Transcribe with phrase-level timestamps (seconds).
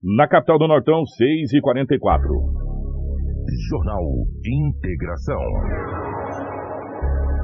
[0.00, 2.22] Na capital do Nortão, 6h44.
[3.68, 4.04] Jornal
[4.46, 5.42] Integração.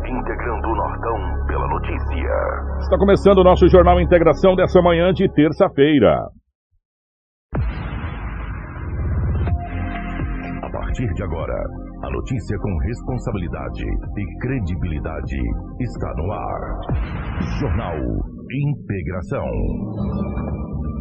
[0.07, 2.31] Integrando o Nortão pela notícia.
[2.79, 6.29] Está começando o nosso Jornal Integração dessa manhã de terça-feira.
[10.63, 11.57] A partir de agora,
[12.05, 15.41] a notícia com responsabilidade e credibilidade
[15.81, 16.81] está no ar.
[17.59, 17.97] Jornal
[18.49, 19.51] Integração.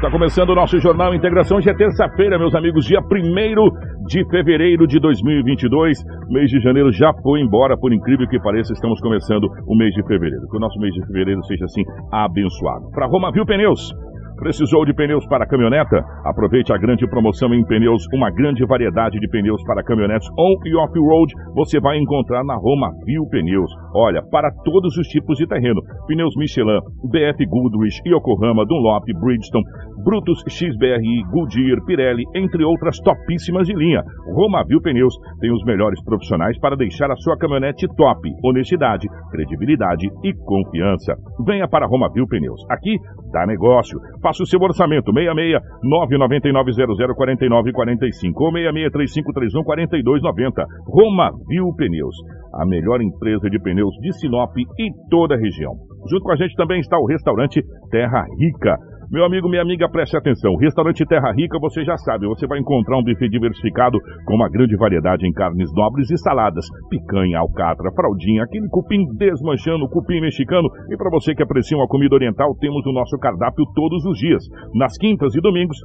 [0.00, 1.58] Está começando o nosso Jornal Integração.
[1.58, 5.98] Hoje é terça-feira, meus amigos, dia 1 de fevereiro de 2022.
[6.26, 9.92] O mês de janeiro já foi embora, por incrível que pareça, estamos começando o mês
[9.92, 10.48] de fevereiro.
[10.50, 12.90] Que o nosso mês de fevereiro seja assim abençoado.
[12.92, 13.92] Para Roma Viu Pneus.
[14.40, 16.02] Precisou de pneus para caminhoneta?
[16.24, 20.74] Aproveite a grande promoção em pneus, uma grande variedade de pneus para caminhonetes on e
[20.74, 23.70] off-road você vai encontrar na Roma Viu Pneus.
[23.94, 29.64] Olha, para todos os tipos de terreno, pneus Michelin, BF Goodrich, Yokohama, Dunlop, Bridgestone,
[30.02, 34.02] Brutus XBRI, Goodyear, Pirelli, entre outras topíssimas de linha.
[34.34, 40.08] Roma Viu Pneus tem os melhores profissionais para deixar a sua caminhonete top, honestidade, credibilidade
[40.24, 41.14] e confiança.
[41.44, 42.64] Venha para Roma Viu Pneus.
[42.70, 42.96] Aqui
[43.30, 44.00] dá negócio.
[44.30, 46.70] Faça o seu orçamento 66 999
[47.16, 50.64] 0049 45 ou 66 3531 4290.
[50.86, 52.14] Roma Viu Pneus,
[52.54, 55.74] a melhor empresa de pneus de Sinop e toda a região.
[56.08, 58.78] Junto com a gente também está o restaurante Terra Rica.
[59.10, 60.54] Meu amigo, minha amiga, preste atenção.
[60.54, 64.76] Restaurante Terra Rica, você já sabe, você vai encontrar um buffet diversificado com uma grande
[64.76, 66.64] variedade em carnes nobres e saladas.
[66.88, 70.68] Picanha, alcatra, fraldinha, aquele cupim desmanchando, cupim mexicano.
[70.92, 74.44] E para você que aprecia uma comida oriental, temos o nosso cardápio todos os dias.
[74.76, 75.76] Nas quintas e domingos,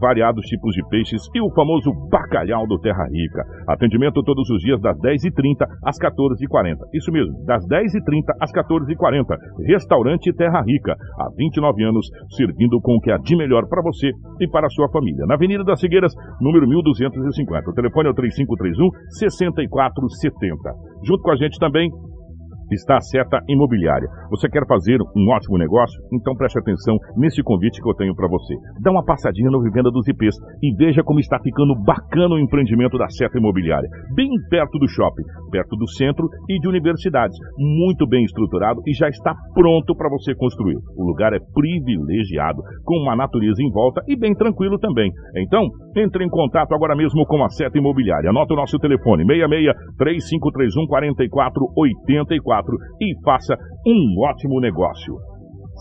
[0.00, 3.44] variados tipos de peixes e o famoso bacalhau do Terra Rica.
[3.68, 6.76] Atendimento todos os dias das 10h30 às 14h40.
[6.94, 9.36] Isso mesmo, das 10h30 às 14h40.
[9.66, 14.10] Restaurante Terra Rica, há 29 anos, servindo com o que há de melhor para você
[14.40, 15.26] e para a sua família.
[15.26, 17.70] Na Avenida das Figueiras, número 1250.
[17.70, 20.56] O telefone é o 3531 6470.
[21.04, 21.90] Junto com a gente também
[22.74, 24.08] está a Seta Imobiliária.
[24.30, 26.00] Você quer fazer um ótimo negócio?
[26.12, 28.54] Então preste atenção nesse convite que eu tenho para você.
[28.80, 32.98] Dá uma passadinha no Vivenda dos IPs e veja como está ficando bacana o empreendimento
[32.98, 33.88] da Seta Imobiliária.
[34.14, 37.36] Bem perto do shopping, perto do centro e de universidades.
[37.58, 40.76] Muito bem estruturado e já está pronto para você construir.
[40.96, 45.10] O lugar é privilegiado, com uma natureza em volta e bem tranquilo também.
[45.36, 48.30] Então, entre em contato agora mesmo com a Seta Imobiliária.
[48.30, 52.55] Anota o nosso telefone, 66 3531 4484
[53.00, 53.56] e faça
[53.86, 55.14] um ótimo negócio.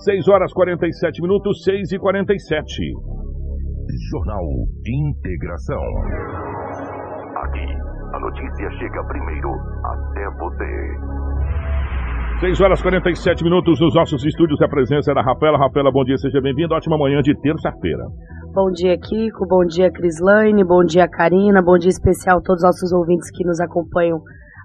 [0.03, 2.93] 6 horas 47 minutos, 6 e 47.
[4.11, 4.43] Jornal
[4.85, 5.81] Integração.
[7.43, 7.65] Aqui,
[8.13, 9.49] a notícia chega primeiro
[9.85, 11.15] até você.
[12.41, 14.61] 6 horas 47 minutos nos nossos estúdios.
[14.61, 15.57] A presença da Rafaela.
[15.57, 16.73] Rafaela, bom dia, seja bem-vindo.
[16.73, 18.03] Ótima manhã de terça-feira.
[18.53, 19.47] Bom dia, Kiko.
[19.47, 20.63] Bom dia, Crislaine.
[20.63, 21.61] Bom dia, Karina.
[21.61, 24.19] Bom dia especial a todos os nossos ouvintes que nos acompanham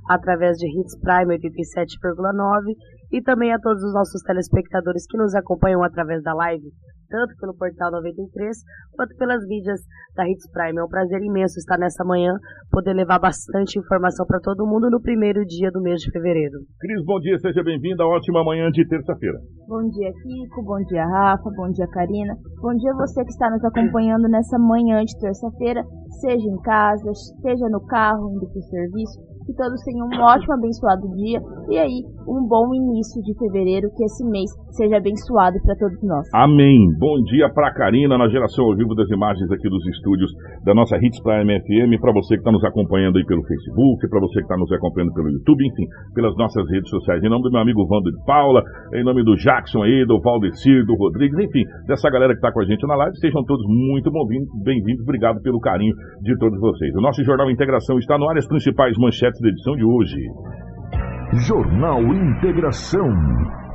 [0.09, 2.75] através de Hits Prime 87,9
[3.13, 6.71] e também a todos os nossos telespectadores que nos acompanham através da live,
[7.09, 8.57] tanto pelo portal 93
[8.93, 9.81] quanto pelas mídias
[10.15, 10.79] da Hits Prime.
[10.79, 12.33] É um prazer imenso estar nessa manhã,
[12.71, 16.59] poder levar bastante informação para todo mundo no primeiro dia do mês de fevereiro.
[16.79, 18.07] Cris, bom dia, seja bem-vinda.
[18.07, 19.39] Ótima manhã de terça-feira.
[19.67, 20.63] Bom dia, Kiko.
[20.63, 21.51] Bom dia, Rafa.
[21.51, 22.35] Bom dia, Karina.
[22.61, 25.83] Bom dia você que está nos acompanhando nessa manhã de terça-feira,
[26.21, 30.55] seja em casa, seja no carro, indo para o serviço que todos tenham um ótimo,
[30.55, 31.99] abençoado dia e aí
[32.29, 36.27] um bom início de fevereiro, que esse mês seja abençoado para todos nós.
[36.35, 36.87] Amém.
[36.99, 40.31] Bom dia para Karina na geração ao vivo das imagens aqui dos estúdios
[40.65, 44.21] da nossa Hits Prime FM, para você que está nos acompanhando aí pelo Facebook, para
[44.21, 47.23] você que está nos acompanhando pelo YouTube, enfim, pelas nossas redes sociais.
[47.25, 48.63] Em nome do meu amigo Vando de Paula,
[48.95, 52.61] em nome do Jackson aí, do Valdecir, do Rodrigues, enfim, dessa galera que está com
[52.61, 54.11] a gente na live, sejam todos muito
[54.63, 55.03] bem-vindos.
[55.03, 56.95] Obrigado pelo carinho de todos vocês.
[56.95, 60.17] O nosso Jornal Integração está no ar, as principais manchetes da edição de hoje.
[61.47, 63.09] Jornal Integração.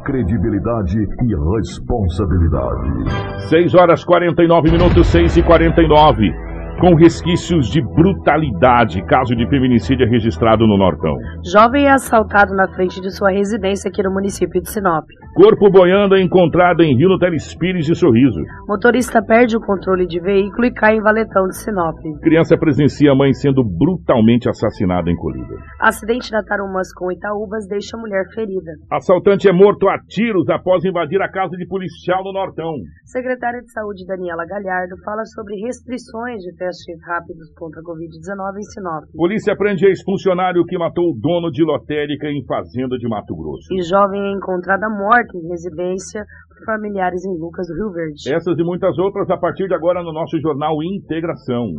[0.04, 3.50] Credibilidade e responsabilidade.
[3.50, 6.55] 6 horas 49 minutos, 6 e 49.
[6.80, 11.16] Com resquícios de brutalidade, caso de feminicídio é registrado no Nortão.
[11.50, 15.06] Jovem é assaltado na frente de sua residência aqui no município de Sinop.
[15.36, 18.42] Corpo boiando é encontrado em Rio no Telespires e Sorriso.
[18.68, 21.96] Motorista perde o controle de veículo e cai em Valetão de Sinop.
[22.22, 25.58] Criança presencia a mãe sendo brutalmente assassinada em Colíder.
[25.80, 28.72] Acidente na Tarumas com Itaúbas deixa a mulher ferida.
[28.92, 32.74] Assaltante é morto a tiros após invadir a casa de policial no Nortão.
[33.06, 38.68] Secretária de Saúde Daniela Galhardo fala sobre restrições de testes rápidos contra a Covid-19 em
[38.74, 39.04] Sinop.
[39.14, 43.70] Polícia prende ex-funcionário que matou o dono de lotérica em fazenda de Mato Grosso.
[43.72, 48.34] E jovem é encontrada morta em residência por familiares em Lucas do Rio Verde.
[48.34, 51.70] Essas e muitas outras a partir de agora no nosso jornal Integração.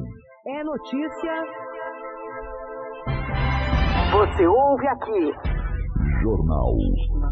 [0.46, 1.34] É notícia.
[4.12, 5.55] Você ouve aqui.
[6.26, 6.74] Jornal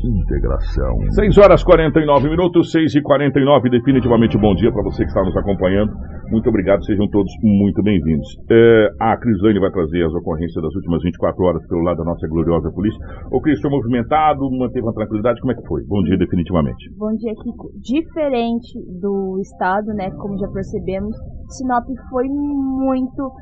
[0.04, 0.94] Integração.
[1.10, 5.36] 6 horas 49 minutos, 6 e 49 definitivamente bom dia para você que está nos
[5.36, 5.90] acompanhando.
[6.30, 8.28] Muito obrigado, sejam todos muito bem-vindos.
[8.48, 12.28] É, a Crislane vai trazer as ocorrências das últimas 24 horas pelo lado da nossa
[12.28, 13.00] gloriosa polícia.
[13.32, 15.82] O Cris foi movimentado, manteve uma tranquilidade, como é que foi?
[15.88, 16.90] Bom dia, definitivamente.
[16.96, 17.70] Bom dia, Kiko.
[17.82, 21.16] Diferente do estado, né, como já percebemos,
[21.48, 23.32] Sinop foi muito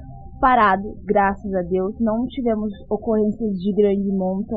[0.41, 1.95] parado, graças a Deus.
[2.01, 4.57] Não tivemos ocorrências de grande monta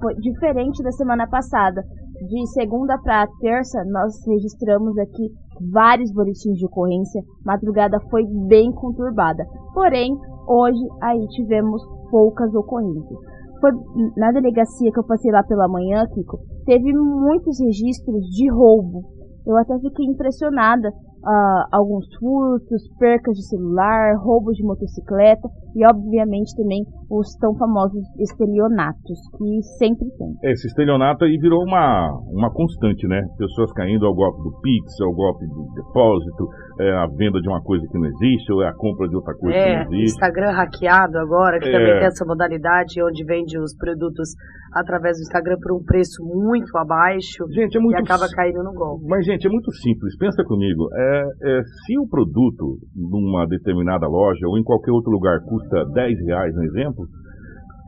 [0.00, 1.82] foi diferente da semana passada.
[2.28, 5.30] De segunda para terça, nós registramos aqui
[5.70, 7.22] vários boletins de ocorrência.
[7.44, 9.44] Madrugada foi bem conturbada.
[9.74, 10.16] Porém,
[10.48, 13.18] hoje aí tivemos poucas ocorrências.
[13.60, 13.70] Foi
[14.16, 19.02] na delegacia que eu passei lá pela manhã, Kiko, teve muitos registros de roubo.
[19.46, 26.56] Eu até fiquei impressionada uh, alguns furtos, percas de celular, roubos de motocicleta e, obviamente,
[26.56, 30.32] também os tão famosos estelionatos, que sempre tem.
[30.42, 33.20] É, esse estelionato aí virou uma, uma constante, né?
[33.38, 36.48] Pessoas caindo ao golpe do Pix, ao golpe do depósito,
[36.80, 39.34] é a venda de uma coisa que não existe, ou é a compra de outra
[39.34, 40.14] coisa é, que não existe.
[40.16, 41.72] Instagram hackeado agora, que É.
[41.72, 44.30] também tem essa modalidade, onde vende os produtos
[44.74, 48.62] através do Instagram por um preço muito abaixo Gente, é e muito acaba si- caindo
[48.62, 49.04] no golpe.
[49.08, 50.16] Mas, gente, é muito simples.
[50.18, 50.88] Pensa comigo.
[50.92, 51.22] É,
[51.58, 56.54] é, se o produto numa determinada loja ou em qualquer outro lugar custa 10 reais,
[56.54, 57.06] no exemplo,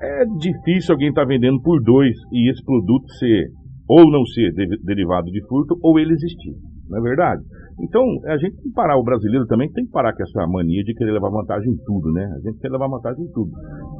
[0.02, 3.46] é difícil alguém estar vendendo por dois e esse produto ser
[3.88, 6.52] ou não ser de- derivado de furto ou ele existir.
[6.88, 7.42] Não é verdade?
[7.80, 10.82] Então, a gente tem que parar, o brasileiro também tem que parar com essa mania
[10.82, 12.24] de querer levar vantagem em tudo, né?
[12.24, 13.50] A gente quer levar vantagem em tudo.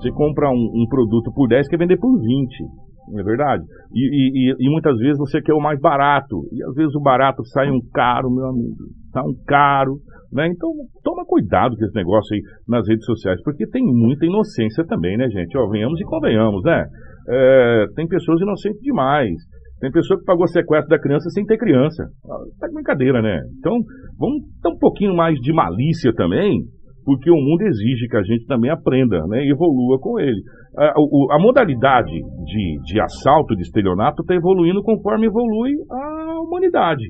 [0.00, 2.64] Você compra um, um produto por 10, quer vender por 20.
[3.12, 3.62] Não é verdade?
[3.94, 6.42] E, e- e- muitas vezes você quer o mais barato.
[6.52, 8.76] E às vezes o barato sai um caro, meu amigo.
[9.12, 9.96] Sai um caro.
[10.32, 10.48] Né?
[10.48, 10.70] Então,
[11.02, 15.28] toma cuidado com esse negócio aí nas redes sociais, porque tem muita inocência também, né,
[15.30, 15.56] gente?
[15.56, 16.84] Ó, venhamos e convenhamos, né?
[17.28, 19.32] É, tem pessoas inocentes demais.
[19.80, 22.04] Tem pessoa que pagou sequestro da criança sem ter criança.
[22.25, 23.40] Ah, Tá de brincadeira, né?
[23.58, 23.78] Então,
[24.19, 26.62] vamos ter um pouquinho mais de malícia também,
[27.04, 29.44] porque o mundo exige que a gente também aprenda, né?
[29.44, 30.42] E evolua com ele.
[30.76, 30.92] A,
[31.36, 37.04] a modalidade de, de assalto, de estelionato, está evoluindo conforme evolui a humanidade.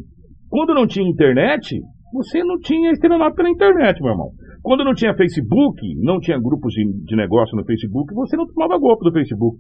[0.50, 1.75] Quando não tinha internet,
[2.13, 4.31] você não tinha estelionato pela internet, meu irmão.
[4.63, 8.79] Quando não tinha Facebook, não tinha grupos de, de negócio no Facebook, você não tomava
[8.79, 9.57] golpe do Facebook.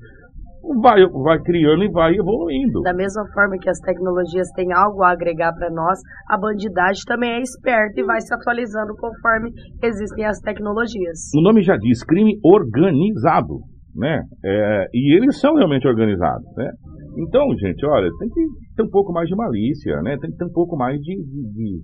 [0.82, 2.82] Vai, vai criando e vai evoluindo.
[2.82, 5.98] Da mesma forma que as tecnologias têm algo a agregar para nós,
[6.28, 9.50] a bandidagem também é esperta e vai se atualizando conforme
[9.82, 11.30] existem as tecnologias.
[11.34, 13.60] O nome já diz crime organizado,
[13.96, 14.20] né?
[14.44, 16.70] É, e eles são realmente organizados, né?
[17.18, 18.40] Então, gente, olha, tem que
[18.76, 20.16] ter um pouco mais de malícia, né?
[20.20, 21.80] Tem que ter um pouco mais de, de- de,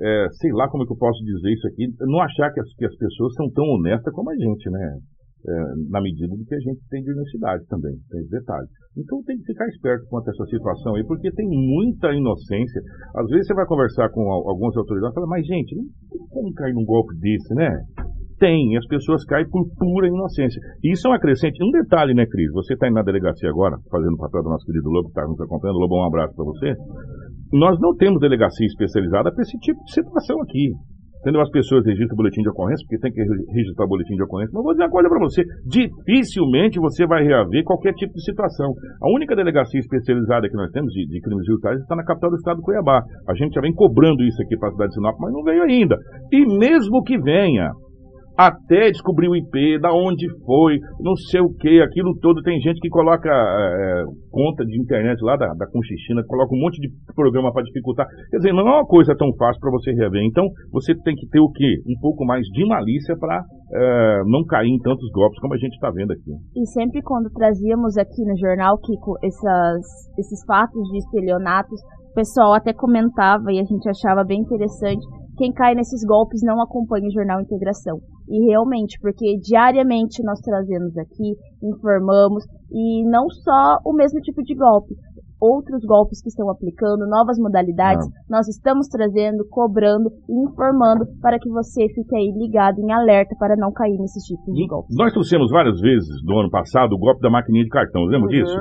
[0.00, 2.68] é, sei lá como é que eu posso dizer isso aqui, não achar que as,
[2.74, 4.98] que as pessoas são tão honestas como a gente, né?
[5.46, 5.52] É,
[5.90, 8.66] na medida do que a gente tem de honestidade também, tem detalhe.
[8.98, 12.80] Então tem que ficar esperto quanto a essa situação aí, porque tem muita inocência.
[13.14, 15.76] Às vezes você vai conversar com al- algumas autoridades e fala, mas gente,
[16.30, 17.70] como cair num golpe desse, né?
[18.40, 20.60] Tem, as pessoas caem por pura inocência.
[20.82, 21.62] E isso é um acrescente.
[21.64, 22.50] Um detalhe, né, Cris?
[22.52, 25.26] Você está indo na delegacia agora, fazendo o papel do nosso querido Lobo, que está
[25.26, 25.78] nos acompanhando.
[25.78, 26.74] Lobo, um abraço para você.
[27.52, 30.70] Nós não temos delegacia especializada para esse tipo de situação aqui.
[31.20, 31.40] Entendeu?
[31.42, 34.52] As pessoas registram boletim de ocorrência, porque tem que re- registrar boletim de ocorrência.
[34.54, 38.72] Mas vou dizer uma coisa para você: dificilmente você vai reaver qualquer tipo de situação.
[39.02, 42.36] A única delegacia especializada que nós temos de, de crimes judiciais está na capital do
[42.36, 43.02] estado, Cuiabá.
[43.28, 45.62] A gente já vem cobrando isso aqui para a cidade de Sinop, mas não veio
[45.64, 45.96] ainda.
[46.30, 47.72] E mesmo que venha,
[48.36, 52.42] até descobrir o IP, da onde foi, não sei o que, aquilo todo.
[52.42, 56.80] Tem gente que coloca é, conta de internet lá da, da Conchichina, coloca um monte
[56.80, 58.06] de programa para dificultar.
[58.30, 60.22] Quer dizer, não é uma coisa tão fácil para você rever.
[60.24, 61.80] Então, você tem que ter o quê?
[61.86, 63.42] Um pouco mais de malícia para
[64.26, 66.30] não cair em tantos golpes como a gente está vendo aqui.
[66.54, 69.82] E sempre quando trazíamos aqui no jornal, Kiko, essas,
[70.18, 75.04] esses fatos de estelionatos, o pessoal até comentava e a gente achava bem interessante.
[75.36, 77.98] Quem cai nesses golpes não acompanha o jornal Integração.
[78.28, 84.54] E realmente, porque diariamente nós trazemos aqui, informamos, e não só o mesmo tipo de
[84.54, 84.94] golpe.
[85.38, 91.50] outros golpes que estão aplicando, novas modalidades, nós estamos trazendo, cobrando e informando para que
[91.50, 94.96] você fique aí ligado, em alerta, para não cair nesses tipos de golpes.
[94.96, 98.28] Nós trouxemos várias vezes no ano passado o golpe da maquininha de cartão, lembra Uhum.
[98.28, 98.56] disso?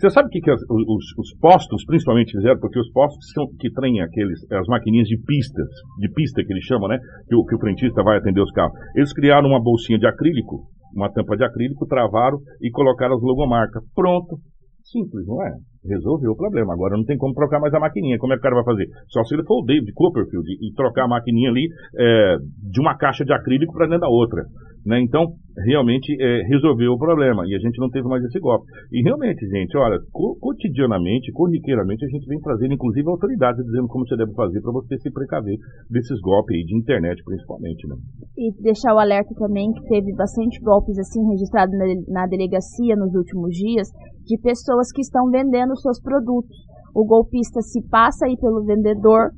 [0.00, 2.58] Você sabe o que, que as- os, os postos principalmente fizeram?
[2.58, 6.64] Porque os postos são, que têm aqueles, as maquininhas de pistas, de pista que eles
[6.64, 6.98] chamam, né?
[7.28, 8.72] Que o, que o frentista vai atender os carros.
[8.96, 10.64] Eles criaram uma bolsinha de acrílico,
[10.96, 13.82] uma tampa de acrílico, travaram e colocaram as logomarcas.
[13.94, 14.38] Pronto.
[14.82, 15.52] Simples, não é?
[15.86, 16.72] Resolveu o problema.
[16.72, 18.18] Agora não tem como trocar mais a maquininha.
[18.18, 18.86] Como é que o cara vai fazer?
[19.08, 22.36] Só se ele for o David Copperfield e, e trocar a maquininha ali é,
[22.72, 24.42] de uma caixa de acrílico para dentro da outra.
[24.84, 25.00] Né?
[25.02, 25.26] Então,
[25.66, 28.64] realmente é, resolveu o problema e a gente não teve mais esse golpe.
[28.90, 34.06] E realmente, gente, olha, co- cotidianamente, corriqueiramente, a gente vem trazendo, inclusive, autoridades dizendo como
[34.06, 35.56] você deve fazer para você se precaver
[35.90, 37.96] desses golpes aí de internet, principalmente, né?
[38.38, 41.84] E deixar o alerta também que teve bastante golpes assim registrados na,
[42.22, 43.88] na delegacia nos últimos dias
[44.24, 46.56] de pessoas que estão vendendo seus produtos.
[46.94, 49.30] O golpista se passa aí pelo vendedor,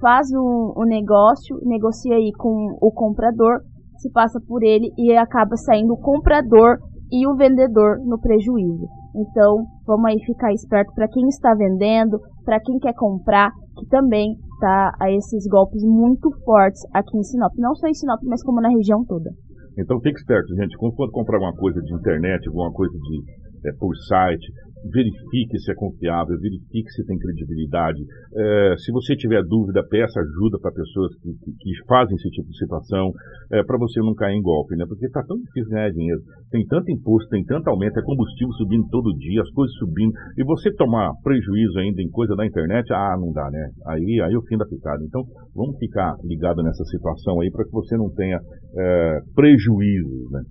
[0.00, 3.60] faz um, um negócio, negocia aí com o comprador,
[3.98, 6.78] se passa por ele e acaba saindo o comprador
[7.10, 8.86] e o vendedor no prejuízo.
[9.16, 14.36] Então, vamos aí ficar esperto para quem está vendendo, para quem quer comprar, que também
[14.60, 17.52] tá a esses golpes muito fortes aqui em Sinop.
[17.56, 19.30] Não só em Sinop, mas como na região toda.
[19.78, 20.76] Então fique esperto, gente.
[20.76, 24.46] Quando for comprar alguma coisa de internet, alguma coisa de é, por site,
[24.84, 28.02] verifique se é confiável, verifique se tem credibilidade.
[28.34, 32.48] É, se você tiver dúvida, peça ajuda para pessoas que, que, que fazem esse tipo
[32.48, 33.10] de situação,
[33.52, 34.84] é, para você não cair em golpe, né?
[34.86, 36.20] Porque está tão difícil ganhar dinheiro.
[36.50, 40.44] Tem tanto imposto, tem tanto aumento, é combustível subindo todo dia, as coisas subindo, e
[40.44, 43.70] você tomar prejuízo ainda em coisa da internet, ah, não dá, né?
[43.86, 45.02] Aí, aí é o fim da picada.
[45.04, 45.22] Então,
[45.54, 48.38] vamos ficar ligado nessa situação aí para que você não tenha
[48.76, 50.42] é, prejuízos, né?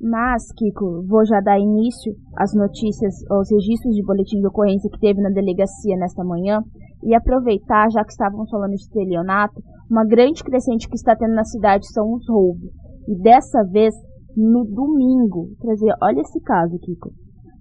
[0.00, 5.00] Mas, Kiko, vou já dar início às notícias, aos registros de boletim de ocorrência que
[5.00, 6.60] teve na delegacia nesta manhã
[7.02, 11.44] e aproveitar, já que estávamos falando de estelionato, uma grande crescente que está tendo na
[11.44, 12.70] cidade são os roubos.
[13.08, 13.94] E dessa vez,
[14.36, 17.10] no domingo, trazer, olha esse caso, Kiko.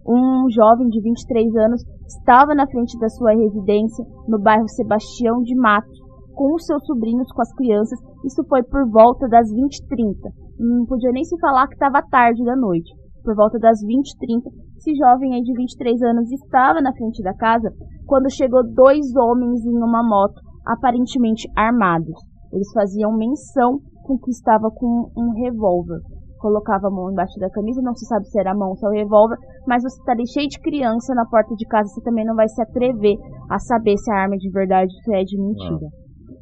[0.05, 5.55] Um jovem de 23 anos estava na frente da sua residência no bairro Sebastião de
[5.55, 5.99] Matos,
[6.33, 7.97] com os seus sobrinhos, com as crianças.
[8.25, 12.55] Isso foi por volta das 20h30 não podia nem se falar que estava tarde da
[12.55, 12.91] noite.
[13.23, 17.71] Por volta das 20h30, esse jovem aí de 23 anos estava na frente da casa
[18.05, 22.15] quando chegou dois homens em uma moto, aparentemente armados.
[22.53, 25.99] Eles faziam menção com que estava com um revólver.
[26.37, 28.85] Colocava a mão embaixo da camisa, não se sabe se era a mão ou se
[28.85, 32.01] é o revólver, mas você está ali cheio de criança na porta de casa, você
[32.01, 33.17] também não vai se atrever
[33.49, 35.87] a saber se a arma é de verdade ou se é de mentira.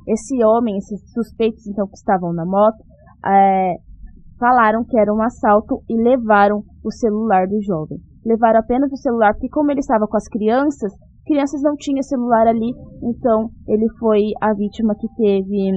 [0.05, 2.83] Esse homem, esses suspeitos então que estavam na moto,
[3.25, 3.75] é,
[4.43, 7.97] falaram que era um assalto e levaram o celular do jovem.
[8.25, 10.91] Levaram apenas o celular, porque como ele estava com as crianças,
[11.25, 15.71] crianças não tinham celular ali, então ele foi a vítima que teve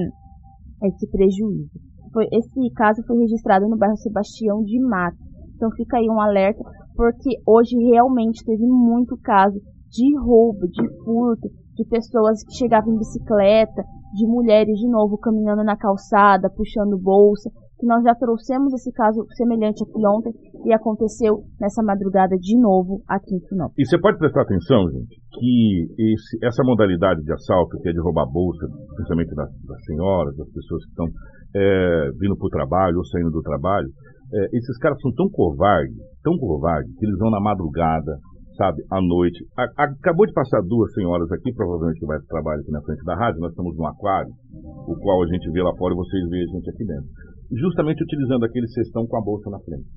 [0.83, 1.79] esse prejuízo.
[2.11, 5.15] Foi, esse caso foi registrado no bairro Sebastião de Mato.
[5.55, 6.61] Então fica aí um alerta,
[6.93, 9.57] porque hoje realmente teve muito caso
[9.89, 13.81] de roubo, de furto, de pessoas que chegavam em bicicleta,
[14.13, 19.25] de mulheres de novo caminhando na calçada, puxando bolsa, que nós já trouxemos esse caso
[19.37, 20.33] semelhante aqui ontem
[20.65, 23.71] e aconteceu nessa madrugada de novo aqui em Sinop.
[23.77, 28.01] E você pode prestar atenção, gente, que esse- essa modalidade de assalto, que é de
[28.01, 28.65] roubar bolsa,
[28.95, 31.05] principalmente das, das senhoras, das pessoas que estão
[31.55, 33.87] é, vindo para o trabalho ou saindo do trabalho,
[34.33, 38.17] é, esses caras são tão covardes, tão covardes, que eles vão na madrugada,
[38.57, 39.39] sabe, à noite.
[39.57, 42.71] A- a- acabou de passar duas senhoras aqui, provavelmente que vai para o trabalho aqui
[42.71, 44.29] na frente da rádio, nós estamos num aquário,
[44.87, 47.09] o qual a gente vê lá fora e vocês veem a gente aqui dentro.
[47.51, 49.87] Justamente utilizando aquele cestão com a bolsa na frente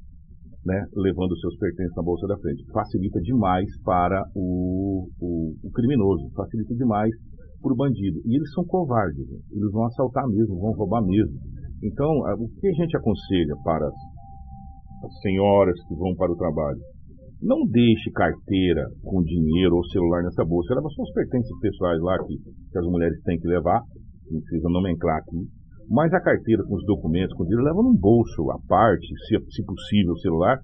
[0.65, 2.65] né, levando seus pertences na bolsa da frente.
[2.73, 7.11] Facilita demais para o, o, o criminoso, facilita demais
[7.63, 8.21] para o bandido.
[8.27, 9.39] E eles são covardes, né?
[9.53, 11.39] eles vão assaltar mesmo, vão roubar mesmo.
[11.83, 13.95] Então, o que a gente aconselha para as,
[15.05, 16.81] as senhoras que vão para o trabalho?
[17.41, 20.75] Não deixe carteira com dinheiro ou celular nessa bolsa.
[20.75, 23.81] Leva só os pertences pessoais lá que, que as mulheres têm que levar,
[24.31, 25.49] não precisa nomenclar aqui.
[25.91, 29.35] Mas a carteira com os documentos, com o dinheiro, leva num bolso à parte, se,
[29.51, 30.59] se possível, o celular.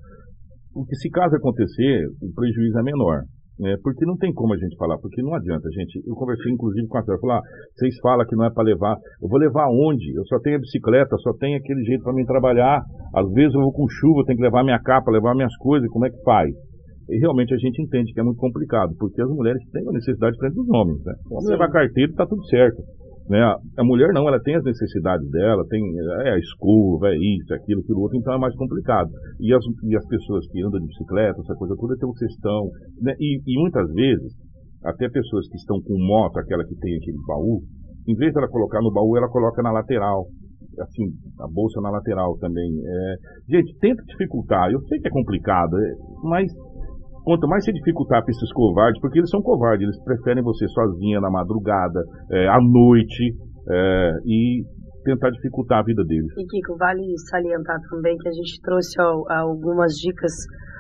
[0.73, 3.23] Porque se caso acontecer, o prejuízo é menor.
[3.59, 3.75] Né?
[3.83, 6.06] Porque não tem como a gente falar, porque não adianta, gente.
[6.06, 7.42] Eu conversei inclusive com a senhora, falei, ah,
[7.75, 8.97] vocês falam que não é para levar.
[9.21, 10.14] Eu vou levar onde?
[10.14, 12.85] Eu só tenho a bicicleta, só tenho aquele jeito para mim trabalhar.
[13.14, 16.06] Às vezes eu vou com chuva, tenho que levar minha capa, levar minhas coisas, como
[16.06, 16.54] é que faz?
[17.09, 20.37] E realmente a gente entende que é muito complicado, porque as mulheres têm a necessidade
[20.38, 21.02] frente dos homens.
[21.04, 21.14] Né?
[21.30, 22.83] Vamos levar carteira está tudo certo.
[23.28, 23.42] Né?
[23.42, 25.83] A- mulher não, ela tem as necessidades dela, tem
[26.25, 29.11] é a escova, é isso, é aquilo, aquilo outro, então é mais complicado.
[29.40, 32.71] E as, e as pessoas que andam de bicicleta, essa coisa toda, tem um cestão.
[33.02, 33.14] Né?
[33.18, 34.33] E, e muitas vezes
[34.85, 37.62] até pessoas que estão com moto, aquela que tem aquele baú,
[38.06, 40.26] em vez dela colocar no baú, ela coloca na lateral.
[40.78, 41.09] Assim,
[41.40, 42.71] a bolsa na lateral também.
[42.85, 43.14] É,
[43.49, 44.71] gente, tenta dificultar.
[44.71, 45.92] Eu sei que é complicado, é,
[46.23, 46.52] mas
[47.26, 51.21] quanto mais você dificultar para esses covardes, porque eles são covardes, eles preferem você sozinha
[51.21, 53.35] na madrugada, é, à noite,
[53.68, 54.62] é, e
[55.02, 56.30] tentar dificultar a vida deles.
[56.38, 58.95] E Kiko, vale salientar também que a gente trouxe
[59.28, 60.33] algumas dicas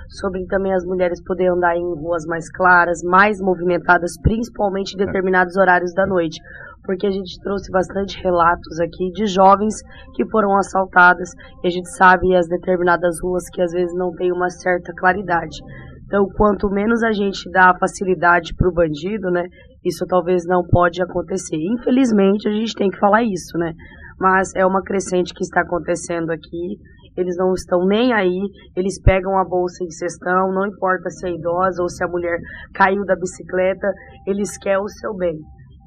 [0.08, 5.56] sobre também as mulheres poderem andar em ruas mais claras, mais movimentadas, principalmente em determinados
[5.56, 6.40] horários da noite.
[6.84, 9.74] Porque a gente trouxe bastante relatos aqui de jovens
[10.14, 11.28] que foram assaltadas
[11.64, 15.58] e a gente sabe as determinadas ruas que às vezes não tem uma certa claridade.
[16.06, 19.44] Então, quanto menos a gente dá facilidade para o bandido, né,
[19.84, 21.56] isso talvez não pode acontecer.
[21.56, 23.72] Infelizmente, a gente tem que falar isso, né?
[24.18, 26.78] Mas é uma crescente que está acontecendo aqui
[27.16, 28.40] eles não estão nem aí,
[28.76, 32.38] eles pegam a bolsa em cestão, não importa se é idosa ou se a mulher
[32.74, 33.90] caiu da bicicleta,
[34.26, 35.38] eles querem o seu bem.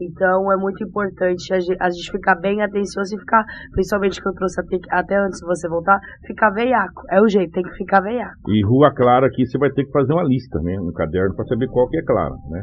[0.02, 4.62] Então é muito importante a gente ficar bem atencioso e ficar, principalmente que eu trouxe
[4.92, 7.04] até antes de você voltar, ficar veiaco.
[7.10, 8.50] É o jeito, tem que ficar veiaco.
[8.50, 10.80] E rua clara aqui você vai ter que fazer uma lista, né?
[10.80, 12.62] Um caderno para saber qual que é clara, né?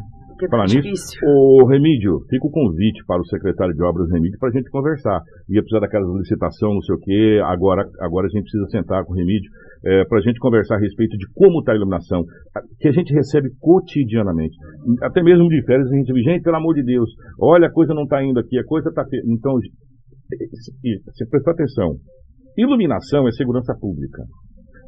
[0.51, 4.51] Falar tá nisso, o Remídio, fica o convite para o secretário de obras Remídio para
[4.51, 5.21] a gente conversar.
[5.49, 9.13] Ia precisar daquela licitação, não sei o quê, agora, agora a gente precisa sentar com
[9.13, 9.51] o Remídio
[9.85, 12.25] é, para a gente conversar a respeito de como está a iluminação,
[12.79, 14.57] que a gente recebe cotidianamente.
[15.03, 17.09] Até mesmo de férias a gente diz, gente, pelo amor de Deus,
[17.41, 19.05] olha, a coisa não está indo aqui, a coisa está...
[19.25, 19.55] Então,
[21.15, 21.97] você prestou atenção.
[22.59, 24.23] Iluminação é segurança pública.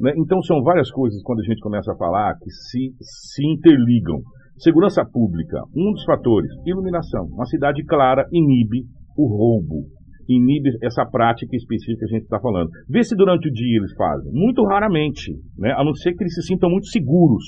[0.01, 0.13] Né?
[0.17, 4.21] Então são várias coisas quando a gente começa a falar que se, se interligam.
[4.59, 7.27] Segurança pública, um dos fatores, iluminação.
[7.33, 8.85] Uma cidade clara inibe
[9.17, 9.87] o roubo,
[10.29, 12.69] inibe essa prática específica que a gente está falando.
[12.89, 14.33] Vê se durante o dia eles fazem.
[14.33, 15.73] Muito raramente, né?
[15.73, 17.45] a não ser que eles se sintam muito seguros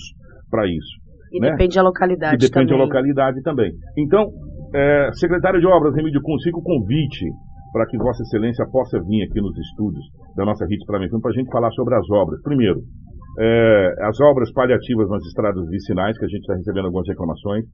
[0.50, 0.98] para isso.
[1.32, 1.50] E né?
[1.50, 2.78] depende da localidade e depende também.
[2.78, 3.72] da localidade também.
[3.98, 4.30] Então,
[4.74, 7.26] é, secretário de Obras, Remídio Cunha, fica o convite
[7.72, 10.04] para que Vossa Excelência possa vir aqui nos estúdios
[10.36, 12.42] da nossa Rede para a gente falar sobre as obras.
[12.42, 12.80] Primeiro,
[13.40, 17.64] é, as obras paliativas nas estradas vicinais, que a gente está recebendo algumas reclamações,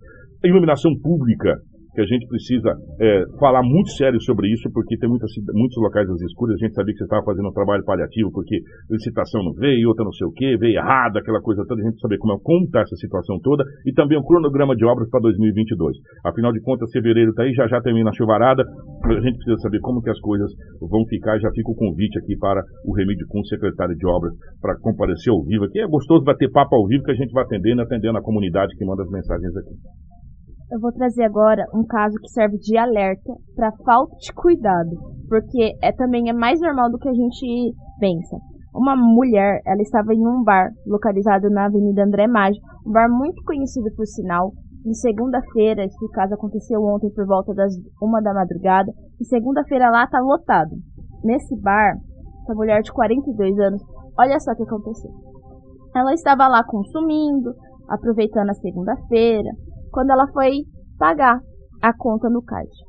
[0.45, 1.59] a iluminação pública,
[1.97, 6.05] que a gente precisa é, falar muito sério sobre isso, porque tem muitas, muitos locais
[6.11, 9.55] às escuras, a gente sabia que você estava fazendo um trabalho paliativo, porque licitação não
[9.55, 12.37] veio, outra não sei o que, veio errado, aquela coisa toda, a gente saber como,
[12.37, 15.97] é, está essa situação toda, e também o cronograma de obras para 2022.
[16.23, 19.81] Afinal de contas, fevereiro está aí, já já termina a chuvarada, a gente precisa saber
[19.81, 23.41] como que as coisas vão ficar, já fica o convite aqui para o Remídio com
[23.41, 25.81] o secretário de obras, para comparecer ao vivo aqui.
[25.81, 28.85] É gostoso bater papo ao vivo, que a gente vai atendendo, atendendo a comunidade que
[28.85, 30.06] manda as mensagens aqui.
[30.69, 34.91] Eu vou trazer agora um caso que serve de alerta para falta de cuidado,
[35.29, 38.37] porque é também é mais normal do que a gente pensa.
[38.75, 43.45] Uma mulher, ela estava em um bar localizado na Avenida André Maggi, um bar muito
[43.45, 44.53] conhecido por sinal.
[44.85, 48.93] Em segunda-feira, esse caso aconteceu ontem por volta das uma da madrugada.
[49.21, 50.75] Em segunda-feira lá tá lotado.
[51.23, 51.97] Nesse bar,
[52.43, 53.83] essa mulher de 42 anos,
[54.19, 55.11] olha só o que aconteceu.
[55.95, 57.55] Ela estava lá consumindo,
[57.89, 59.51] aproveitando a segunda-feira,
[59.97, 60.61] quando ela foi
[60.99, 61.41] pagar
[61.83, 62.85] a conta no caixa.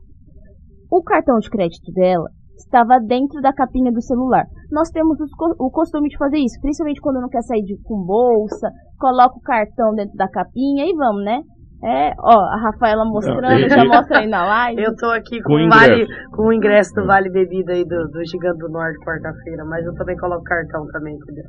[0.91, 4.43] O cartão de crédito dela estava dentro da capinha do celular.
[4.70, 5.17] Nós temos
[5.58, 9.41] o costume de fazer isso, principalmente quando não quer sair de, com bolsa, coloca o
[9.41, 11.39] cartão dentro da capinha e vamos, né?
[11.82, 14.84] É, ó, a Rafaela mostrando, já mostra aí na live.
[14.84, 18.10] Eu tô aqui com, com, o, vale, com o ingresso do Vale Bebida aí do,
[18.10, 21.46] do Gigante do Norte quarta-feira, mas eu também coloco cartão também, entendeu?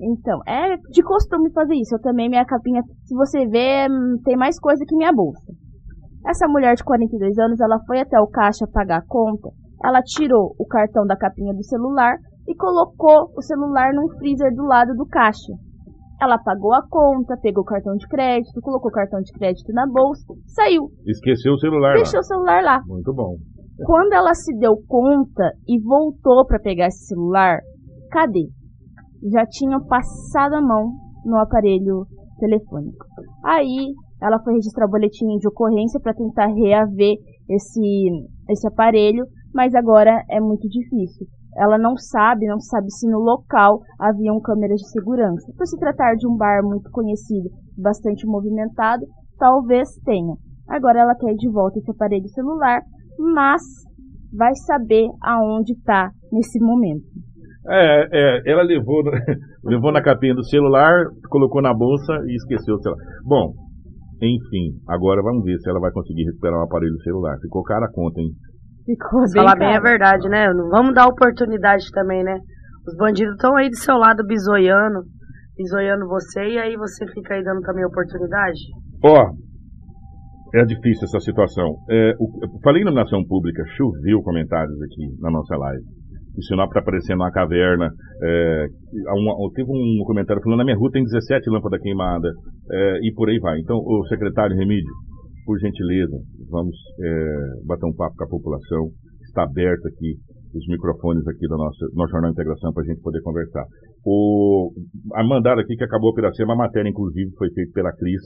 [0.00, 1.94] Então, é de costume fazer isso.
[1.94, 3.88] Eu também, minha capinha, se você ver,
[4.24, 5.52] tem mais coisa que minha bolsa.
[6.26, 9.50] Essa mulher de 42 anos, ela foi até o caixa pagar a conta.
[9.84, 12.16] Ela tirou o cartão da capinha do celular
[12.48, 15.52] e colocou o celular num freezer do lado do caixa.
[16.20, 19.86] Ela pagou a conta, pegou o cartão de crédito, colocou o cartão de crédito na
[19.86, 20.90] bolsa, saiu.
[21.06, 22.20] Esqueceu o celular Deixou lá.
[22.20, 22.80] o celular lá.
[22.86, 23.36] Muito bom.
[23.84, 27.60] Quando ela se deu conta e voltou para pegar esse celular,
[28.10, 28.48] cadê?
[29.30, 30.92] Já tinham passado a mão
[31.24, 32.06] no aparelho
[32.38, 33.04] telefônico.
[33.44, 37.16] Aí ela foi registrar o boletim de ocorrência para tentar reaver
[37.48, 38.10] esse,
[38.48, 41.26] esse aparelho, mas agora é muito difícil.
[41.56, 45.52] Ela não sabe, não sabe se no local haviam câmeras de segurança.
[45.56, 49.04] Por se tratar de um bar muito conhecido, bastante movimentado,
[49.38, 50.34] talvez tenha.
[50.68, 52.80] Agora ela quer de volta esse aparelho celular,
[53.18, 53.62] mas
[54.32, 57.04] vai saber aonde está nesse momento.
[57.68, 59.02] É, é, ela levou,
[59.64, 63.04] levou na capinha do celular, colocou na bolsa e esqueceu o celular.
[63.24, 63.52] Bom,
[64.22, 67.36] enfim, agora vamos ver se ela vai conseguir recuperar o aparelho celular.
[67.40, 68.30] Ficou cara a conta, hein?
[68.84, 70.46] Ficou bem Falar bem a verdade, né?
[70.70, 72.38] Vamos dar oportunidade também, né?
[72.86, 75.00] Os bandidos estão aí do seu lado bisoiando,
[75.56, 78.58] bisoiando você, e aí você fica aí dando também oportunidade?
[79.04, 79.30] Ó,
[80.54, 81.76] É difícil essa situação.
[81.88, 85.84] É, o, eu falei iluminação pública, choveu comentários aqui na nossa live.
[86.36, 87.90] O Sinop está parecendo uma caverna.
[88.22, 88.66] É,
[89.54, 92.34] teve um comentário falando: na minha rua tem 17 lâmpadas queimadas.
[92.70, 93.58] é, e por aí vai.
[93.60, 94.92] Então, o secretário Remídio,
[95.44, 96.16] por gentileza,
[96.48, 98.88] vamos é, bater um papo com a população.
[99.22, 100.16] Está aberto aqui
[100.54, 103.64] os microfones aqui do nosso, nosso Jornal Integração para a gente poder conversar.
[104.04, 104.72] O,
[105.14, 108.22] a mandada aqui que acabou pela ser uma matéria, inclusive, foi feita pela Cris,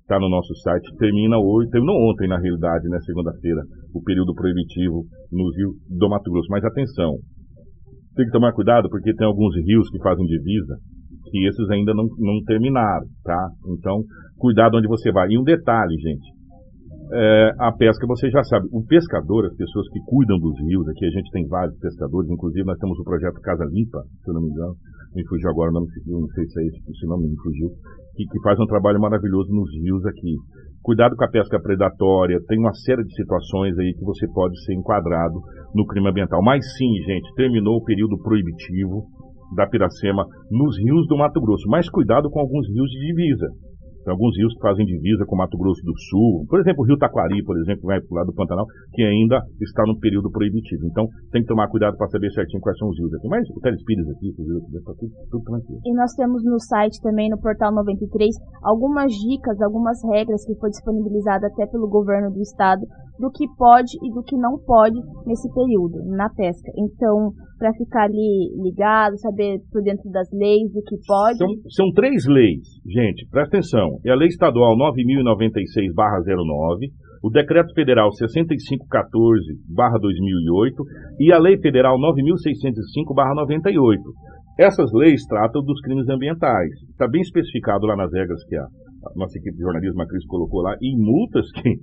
[0.00, 0.96] está no nosso site.
[0.96, 3.60] Termina hoje, terminou ontem, na realidade, né, segunda-feira,
[3.92, 6.48] o período proibitivo no Rio do Mato Grosso.
[6.50, 7.18] Mas atenção,
[8.16, 10.76] tem que tomar cuidado porque tem alguns rios que fazem divisa
[11.30, 13.48] que esses ainda não, não terminaram, tá?
[13.76, 14.02] Então,
[14.38, 15.28] cuidado onde você vai.
[15.30, 16.36] E um detalhe, gente.
[17.12, 21.06] É, a pesca, você já sabe, o pescador, as pessoas que cuidam dos rios, aqui
[21.06, 24.42] a gente tem vários pescadores, inclusive nós temos o projeto Casa Limpa, se eu não
[24.42, 24.74] me engano,
[25.14, 27.70] me fugiu agora, não, não sei se é esse, se não me fugiu,
[28.16, 30.34] que, que faz um trabalho maravilhoso nos rios aqui.
[30.86, 34.72] Cuidado com a pesca predatória, tem uma série de situações aí que você pode ser
[34.72, 35.34] enquadrado
[35.74, 36.40] no crime ambiental.
[36.40, 39.02] Mas sim, gente, terminou o período proibitivo
[39.56, 41.68] da Piracema nos rios do Mato Grosso.
[41.68, 43.48] Mas cuidado com alguns rios de divisa.
[44.06, 46.46] Tem alguns rios que fazem divisa com Mato Grosso do Sul.
[46.46, 48.64] Por exemplo, o Rio Taquari, por exemplo, vai para o lado do Pantanal,
[48.94, 50.86] que ainda está no período proibitivo.
[50.86, 53.26] Então, tem que tomar cuidado para saber certinho quais são os rios aqui.
[53.26, 55.80] Mas o Telespires aqui, o rio aqui, está tudo, tudo tranquilo.
[55.84, 58.30] E nós temos no site também, no Portal 93,
[58.62, 62.86] algumas dicas, algumas regras que foi disponibilizada até pelo governo do estado
[63.18, 66.70] do que pode e do que não pode nesse período, na pesca.
[66.76, 71.38] Então, para ficar ali ligado, saber por dentro das leis o que pode.
[71.38, 73.98] São, são três leis, gente, presta atenção.
[74.04, 80.84] É a Lei Estadual 9096-09, o Decreto Federal 6514-2008
[81.18, 83.98] e a Lei Federal 9605-98.
[84.58, 86.70] Essas leis tratam dos crimes ambientais.
[86.90, 90.26] Está bem especificado lá nas regras que a, a nossa equipe de jornalismo, a Cris,
[90.26, 91.78] colocou lá, e multas que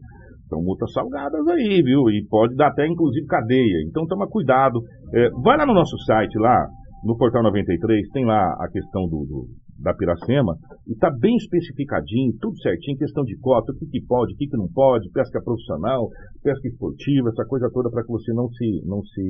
[0.54, 2.10] são multas salgadas aí, viu?
[2.10, 3.84] E pode dar até, inclusive, cadeia.
[3.88, 4.80] Então, toma cuidado.
[5.14, 6.68] É, vai lá no nosso site, lá,
[7.04, 9.48] no Portal 93, tem lá a questão do, do-
[9.84, 10.56] da Piracema,
[10.88, 14.48] e está bem especificadinho, tudo certinho, questão de cota, o que, que pode, o que,
[14.48, 16.08] que não pode, pesca profissional,
[16.42, 19.24] pesca esportiva, essa coisa toda para que você não se, não se,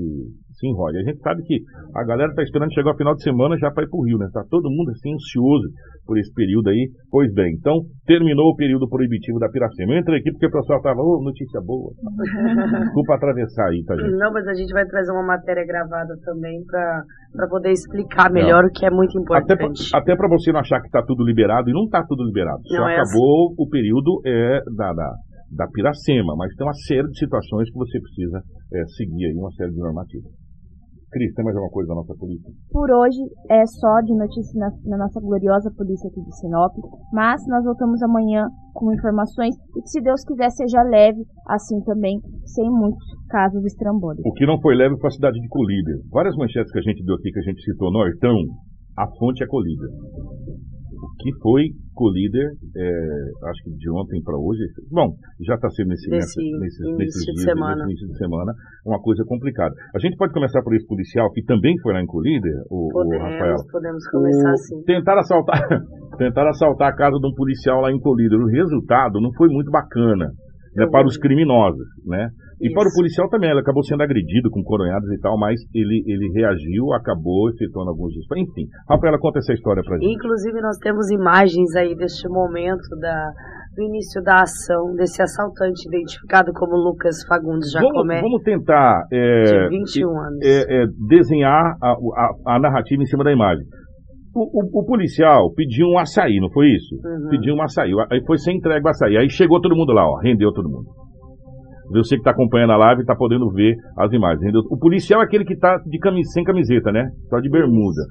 [0.53, 0.99] se enrole.
[0.99, 1.59] A gente sabe que
[1.95, 4.17] a galera está esperando chegar ao final de semana já para ir para o Rio,
[4.17, 4.27] né?
[4.31, 5.67] Tá todo mundo assim ansioso
[6.05, 6.89] por esse período aí.
[7.09, 9.93] Pois bem, então terminou o período proibitivo da Piracema.
[9.93, 11.91] Eu entrei aqui porque o pessoal tava, ô, notícia boa.
[12.83, 14.17] Desculpa atravessar aí, tá, gente?
[14.17, 18.71] Não, mas a gente vai trazer uma matéria gravada também para poder explicar melhor o
[18.71, 19.89] que é muito importante.
[19.93, 22.61] até pra você não achar que tá tudo liberado, e não tá tudo liberado.
[22.65, 25.13] Só Não é acabou o período é, da, da,
[25.51, 28.41] da Piracema, mas tem uma série de situações que você precisa
[28.73, 30.31] é, seguir aí, uma série de normativas.
[31.13, 32.49] Cris, tem mais alguma coisa da nossa polícia?
[32.73, 36.73] Por hoje é só de notícia na, na nossa gloriosa polícia aqui de Sinop,
[37.13, 42.17] mas nós voltamos amanhã com informações e que se Deus quiser seja leve, assim também,
[42.45, 44.25] sem muitos casos estrambólicos.
[44.25, 46.01] O que não foi leve foi a cidade de Colíder.
[46.09, 48.33] Várias manchetes que a gente deu aqui, que a gente citou Nortão,
[48.97, 49.89] a fonte é Colíder.
[51.03, 52.89] O que foi Colíder, é,
[53.49, 55.13] acho que de ontem para hoje, bom,
[55.45, 57.75] já está sendo nesse, Nesse nesses, início nesses de semana.
[57.85, 58.51] nesse início de semana,
[58.85, 59.73] uma coisa complicada.
[59.93, 63.09] A gente pode começar por esse policial que também foi lá em Colíder, o, o
[63.19, 63.55] Rafael.
[63.71, 64.81] Podemos, começar O- assim.
[64.85, 65.59] Tentaram assaltar,
[66.17, 68.39] tentaram assaltar a casa de um policial lá em Colíder.
[68.39, 70.31] O resultado não foi muito bacana
[70.75, 72.29] né, para os criminosos, né?
[72.61, 72.73] E Isso.
[72.75, 76.31] para o policial também, ele acabou sendo agredido com coronhadas e tal, mas ele, ele
[76.33, 78.43] reagiu, acabou efetuando alguns disparos.
[78.47, 80.13] Enfim, Rafaela, conta essa história pra gente.
[80.13, 83.29] Inclusive, nós temos imagens aí deste momento da,
[83.75, 89.43] do início da ação desse assaltante identificado como Lucas Fagundes Vamos, Jacomé, vamos tentar é,
[89.43, 90.39] de 21 anos.
[90.43, 93.65] é, é, desenhar a, a- a narrativa em cima da imagem.
[94.35, 96.95] O, o- o policial pediu um açaí, não foi isso?
[96.95, 97.29] Uhum.
[97.29, 97.91] Pediu um açaí.
[98.11, 99.15] Aí foi sem entrega o açaí.
[99.17, 100.85] Aí chegou todo mundo lá, ó, rendeu todo mundo.
[101.93, 104.41] Você que está acompanhando a live está podendo ver as imagens.
[104.41, 106.31] Rendeu- O policial é aquele que está de camis...
[106.33, 107.09] sem camiseta, né?
[107.29, 108.01] Só de bermuda.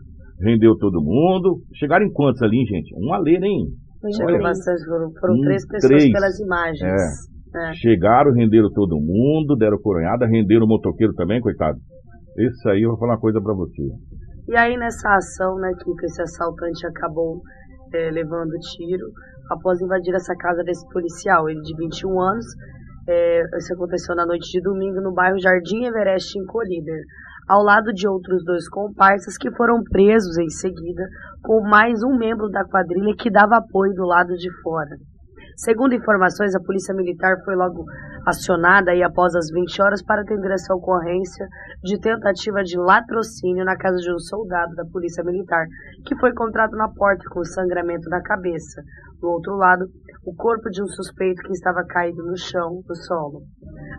[0.40, 1.60] Rendeu todo mundo.
[1.74, 2.94] Chegaram em quantos ali, gente?
[2.96, 3.66] Um alê, hein?
[4.00, 4.58] Foi em Chegou olha, três.
[4.58, 6.12] bastante, foram, foram um, três pessoas três.
[6.12, 6.82] pelas imagens.
[7.54, 7.72] É.
[7.74, 11.78] Chegaram, renderam todo mundo, deram coronhada, renderam o motoqueiro também, coitado.
[12.38, 13.82] Esse aí eu vou falar uma coisa pra você.
[14.48, 17.40] E aí nessa ação, né, que esse assaltante acabou
[17.94, 19.04] é, levando tiro
[19.50, 22.46] após invadir essa casa desse policial, ele de 21 anos.
[23.08, 27.02] É, isso aconteceu na noite de domingo no bairro Jardim Everest, em Colíder,
[27.48, 31.04] ao lado de outros dois comparsas que foram presos em seguida,
[31.42, 34.96] com mais um membro da quadrilha que dava apoio do lado de fora.
[35.62, 37.84] Segundo informações, a Polícia Militar foi logo
[38.26, 41.46] acionada aí após as 20 horas para atender essa ocorrência
[41.84, 45.64] de tentativa de latrocínio na casa de um soldado da Polícia Militar,
[46.04, 48.82] que foi encontrado na porta com sangramento na cabeça.
[49.20, 49.84] Do outro lado,
[50.26, 53.42] o corpo de um suspeito que estava caído no chão, no solo.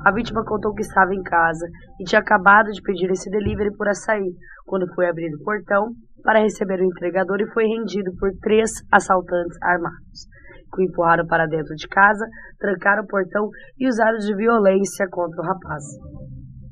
[0.03, 1.65] A vítima contou que estava em casa
[1.97, 6.41] e tinha acabado de pedir esse delivery por açaí, quando foi abrir o portão para
[6.41, 10.27] receber o entregador e foi rendido por três assaltantes armados
[10.81, 12.25] o empurraram para dentro de casa,
[12.59, 15.83] trancaram o portão e usaram de violência contra o rapaz.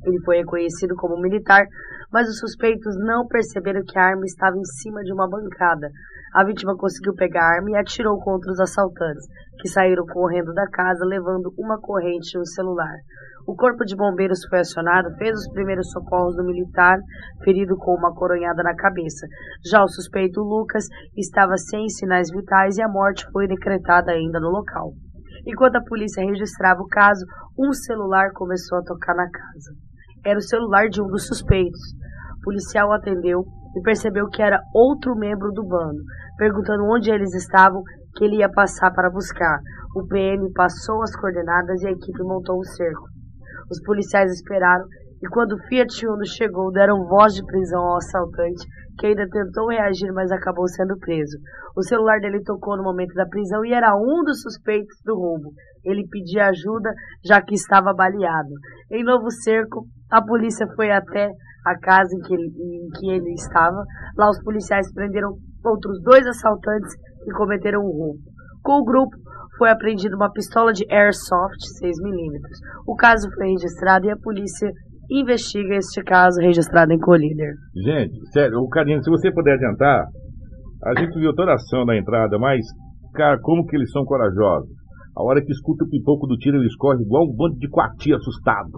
[0.03, 1.63] Ele foi reconhecido como militar,
[2.11, 5.87] mas os suspeitos não perceberam que a arma estava em cima de uma bancada.
[6.33, 9.27] A vítima conseguiu pegar a arma e atirou contra os assaltantes,
[9.61, 12.95] que saíram correndo da casa levando uma corrente e um celular.
[13.47, 16.99] O corpo de bombeiros foi acionado, fez os primeiros socorros do militar,
[17.43, 19.27] ferido com uma coronhada na cabeça.
[19.63, 24.49] Já o suspeito Lucas estava sem sinais vitais e a morte foi decretada ainda no
[24.49, 24.93] local.
[25.45, 27.25] Enquanto a polícia registrava o caso,
[27.57, 29.73] um celular começou a tocar na casa.
[30.25, 31.81] Era o celular de um dos suspeitos.
[32.37, 33.43] O policial atendeu
[33.75, 36.03] e percebeu que era outro membro do bando,
[36.37, 37.81] perguntando onde eles estavam,
[38.15, 39.59] que ele ia passar para buscar.
[39.95, 43.05] O PM passou as coordenadas e a equipe montou um cerco.
[43.69, 44.85] Os policiais esperaram
[45.21, 48.65] e quando o Fiat Uno chegou, deram voz de prisão ao assaltante,
[48.97, 51.37] que ainda tentou reagir, mas acabou sendo preso.
[51.77, 55.51] O celular dele tocou no momento da prisão e era um dos suspeitos do roubo.
[55.85, 56.91] Ele pedia ajuda,
[57.23, 58.49] já que estava baleado.
[58.89, 61.29] Em novo cerco, a polícia foi até
[61.67, 63.83] a casa em que ele, em que ele estava.
[64.17, 68.19] Lá os policiais prenderam outros dois assaltantes que cometeram o roubo.
[68.63, 69.15] Com o grupo,
[69.57, 72.39] foi apreendida uma pistola de airsoft 6mm.
[72.87, 74.71] O caso foi registrado e a polícia
[75.09, 77.53] investiga este caso registrado em Colíder.
[77.75, 80.05] Gente, sério, o Carinho, se você puder adiantar,
[80.83, 82.65] a gente viu toda a ação da entrada, mas,
[83.13, 84.69] cara, como que eles são corajosos?
[85.15, 88.13] A hora que escuta o pipoco do tiro, eles correm igual um bando de coati
[88.13, 88.69] assustado,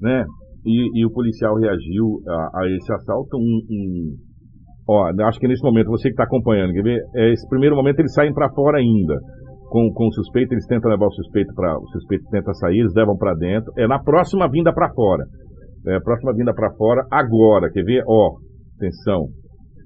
[0.00, 0.24] né?
[0.64, 3.36] E, e, o policial reagiu a, a esse assalto.
[3.36, 4.16] Um, um,
[4.90, 7.00] ó, acho que nesse momento, você que está acompanhando, quer ver?
[7.14, 9.14] É, esse primeiro momento eles saem para fora ainda
[9.70, 12.92] com, com o suspeito, eles tentam levar o suspeito para o suspeito tenta sair, eles
[12.94, 13.72] levam para dentro.
[13.78, 15.24] É na próxima vinda para fora.
[15.86, 18.02] É a próxima vinda para fora agora, quer ver?
[18.06, 18.34] Ó,
[18.76, 19.28] atenção.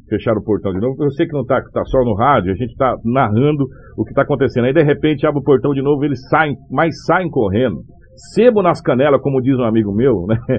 [0.09, 0.97] Fecharam o portão de novo.
[1.12, 3.64] Sei que não está tá só no rádio, a gente está narrando
[3.97, 4.64] o que está acontecendo.
[4.64, 7.77] Aí de repente abre o portão de novo, eles saem, mas saem correndo.
[8.33, 10.37] Sebo nas canelas, como diz um amigo meu, né?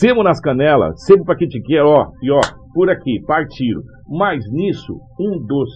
[0.00, 2.40] Sebo nas canelas, sebo para que te quer, ó, e ó,
[2.74, 3.82] por aqui, partiram.
[4.08, 5.70] Mas nisso, um dos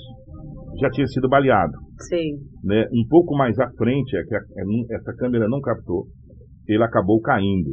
[0.80, 1.72] já tinha sido baleado.
[2.08, 2.36] Sim.
[2.64, 2.86] Né?
[2.92, 6.06] Um pouco mais à frente, é que a, é, essa câmera não captou,
[6.66, 7.70] ele acabou caindo.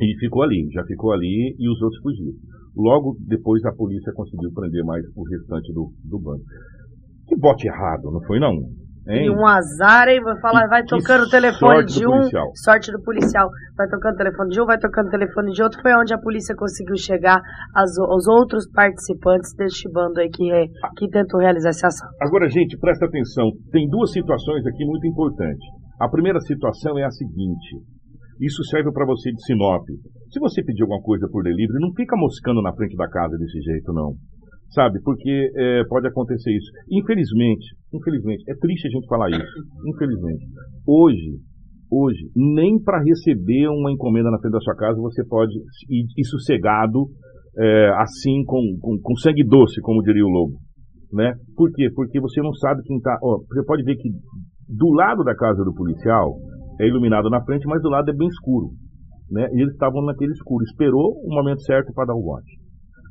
[0.00, 2.32] E ficou ali, já ficou ali e os outros fugiram.
[2.76, 6.42] Logo depois a polícia conseguiu prender mais o restante do, do bando.
[7.26, 8.52] Que bote errado, não foi não?
[9.06, 9.26] Hein?
[9.26, 10.20] E um azar, hein?
[10.22, 12.22] Vai, falar, vai tocando o telefone de um.
[12.54, 13.50] Sorte do policial.
[13.76, 15.80] Vai tocando o telefone de um, vai tocando o telefone de outro.
[15.82, 17.40] Foi onde a polícia conseguiu chegar
[17.74, 22.08] aos outros participantes deste bando aí que, é, que tentou realizar essa ação.
[22.20, 23.50] Agora, gente, presta atenção.
[23.70, 25.66] Tem duas situações aqui muito importantes.
[26.00, 27.76] A primeira situação é a seguinte.
[28.40, 29.84] Isso serve para você de Sinop.
[30.30, 33.60] Se você pedir alguma coisa por delivery, não fica moscando na frente da casa desse
[33.60, 34.14] jeito, não
[34.70, 35.00] sabe?
[35.02, 36.70] Porque é, pode acontecer isso.
[36.90, 39.58] Infelizmente, infelizmente, é triste a gente falar isso.
[39.86, 40.44] Infelizmente,
[40.86, 41.38] hoje,
[41.90, 45.54] hoje, nem para receber uma encomenda na frente da sua casa você pode
[45.90, 47.06] ir, ir sossegado,
[47.56, 50.58] é, assim, com, com, com, sangue doce, como diria o lobo,
[51.12, 51.34] né?
[51.56, 51.88] Por quê?
[51.94, 53.16] Porque você não sabe quem está.
[53.20, 54.10] Você pode ver que
[54.68, 56.34] do lado da casa do policial
[56.80, 58.70] é iluminado na frente, mas do lado é bem escuro.
[59.30, 59.46] Né?
[59.52, 60.64] E eles estavam naquele escuro.
[60.64, 62.63] Esperou o momento certo para dar o bote.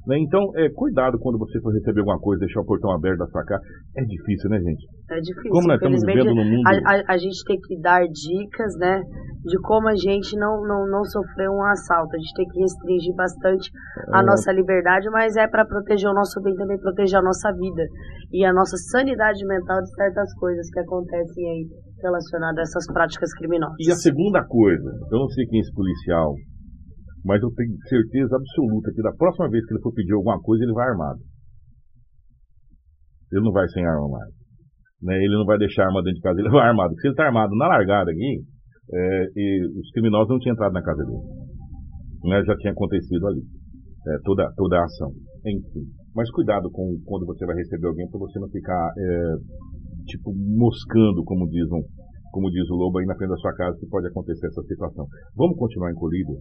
[0.06, 0.20] Né?
[0.20, 3.44] Então, é, cuidado quando você for receber alguma coisa, deixar o portão aberto da sua
[3.46, 3.64] casa.
[3.96, 4.86] É difícil, né, gente?
[5.10, 5.52] É difícil.
[5.52, 6.68] Como nós estamos vivendo no mundo.
[6.68, 9.02] A, a, a, gente tem que dar dicas, né,
[9.46, 12.16] de como a gente não, não, não sofrer um assalto.
[12.16, 13.72] A gente tem que restringir bastante
[14.12, 14.26] a é.
[14.26, 17.84] nossa liberdade, mas é para proteger o nosso bem também, proteger a nossa vida
[18.32, 21.68] e a nossa sanidade mental de certas coisas que acontecem aí
[22.02, 23.78] relacionadas a essas práticas criminosas.
[23.80, 26.36] E a segunda coisa, eu não sei quem é esse policial,
[27.24, 30.64] mas eu tenho certeza absoluta que da próxima vez que ele for pedir alguma coisa,
[30.64, 31.20] ele vai armado.
[33.32, 34.34] Ele não vai sem arma mais.
[35.02, 35.18] Né?
[35.18, 36.94] Ele não vai deixar arma dentro de casa, ele vai armado.
[37.00, 38.44] Se ele está armado na largada aqui,
[38.94, 39.26] é,
[39.80, 41.24] os criminosos não tinham entrado na casa dele.
[42.24, 42.44] Né?
[42.46, 43.42] Já tinha acontecido ali.
[44.06, 45.12] É, toda, toda a ação.
[45.46, 45.88] Enfim.
[46.14, 49.36] Mas cuidado com quando você vai receber alguém para você não ficar é,
[50.06, 51.82] tipo moscando, como diz, um,
[52.32, 55.08] como diz o Lobo aí na frente da sua casa, que pode acontecer essa situação.
[55.36, 56.34] Vamos continuar encolhido?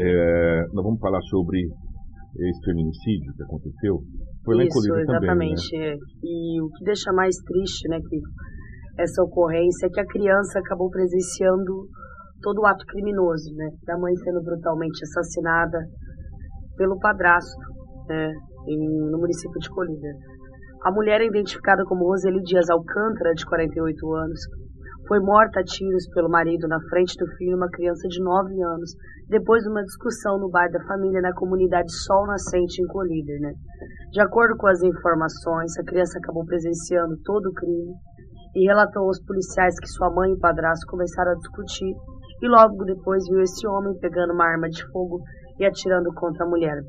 [0.00, 4.00] É, nós vamos falar sobre esse feminicídio que aconteceu.
[4.44, 5.70] Foi lá Isso, exatamente.
[5.70, 5.96] Também, né?
[6.24, 8.20] E o que deixa mais triste, né, que
[8.98, 11.86] essa ocorrência que a criança acabou presenciando
[12.40, 13.68] todo o ato criminoso, né?
[13.84, 15.78] Da mãe sendo brutalmente assassinada
[16.76, 17.60] pelo padrasto,
[18.08, 18.32] né?
[18.68, 20.14] Em, no município de Colíder.
[20.82, 24.40] A mulher é identificada como Roseli Dias Alcântara, de 48 anos,
[25.10, 28.94] foi morta a tiros pelo marido na frente do filho, uma criança de 9 anos,
[29.28, 33.40] depois de uma discussão no bar da família na comunidade Sol Nascente, em Colíder.
[33.40, 33.52] Né?
[34.12, 37.92] De acordo com as informações, a criança acabou presenciando todo o crime
[38.54, 41.92] e relatou aos policiais que sua mãe e padrasto começaram a discutir
[42.42, 45.18] e logo depois viu esse homem pegando uma arma de fogo
[45.60, 46.80] e atirando contra a mulher.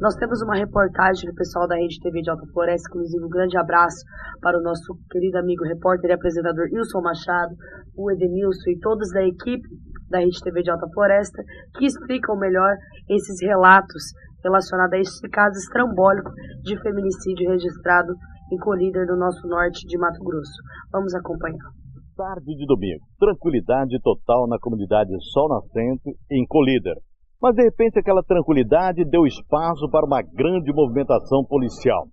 [0.00, 3.56] Nós temos uma reportagem do pessoal da Rede TV de Alta Floresta, inclusive um grande
[3.58, 4.00] abraço
[4.40, 7.54] para o nosso querido amigo repórter e apresentador Wilson Machado,
[7.96, 9.68] o Edenilson e todos da equipe
[10.08, 11.42] da Rede TV de Alta Floresta,
[11.76, 12.74] que explicam melhor
[13.08, 14.02] esses relatos
[14.42, 16.30] relacionados a este caso estrambólico
[16.62, 18.14] de feminicídio registrado
[18.52, 20.60] em Colíder, no nosso norte de Mato Grosso.
[20.92, 21.70] Vamos acompanhar.
[22.16, 26.96] Tarde de domingo, tranquilidade total na comunidade Sol Nascente, em Colíder.
[27.40, 32.06] Mas de repente aquela tranquilidade deu espaço para uma grande movimentação policial.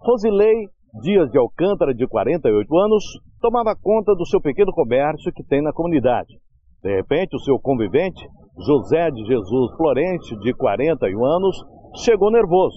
[0.00, 0.68] Rosilei
[1.00, 3.02] Dias de Alcântara, de 48 anos,
[3.40, 6.34] tomava conta do seu pequeno comércio que tem na comunidade.
[6.82, 8.22] De repente, o seu convivente,
[8.66, 11.56] José de Jesus Florente, de 41 anos,
[12.04, 12.76] chegou nervoso.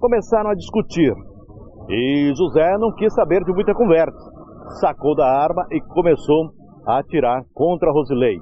[0.00, 1.14] Começaram a discutir.
[1.88, 4.18] E José não quis saber de muita conversa.
[4.80, 6.50] Sacou da arma e começou
[6.88, 8.36] a atirar contra Rosilei.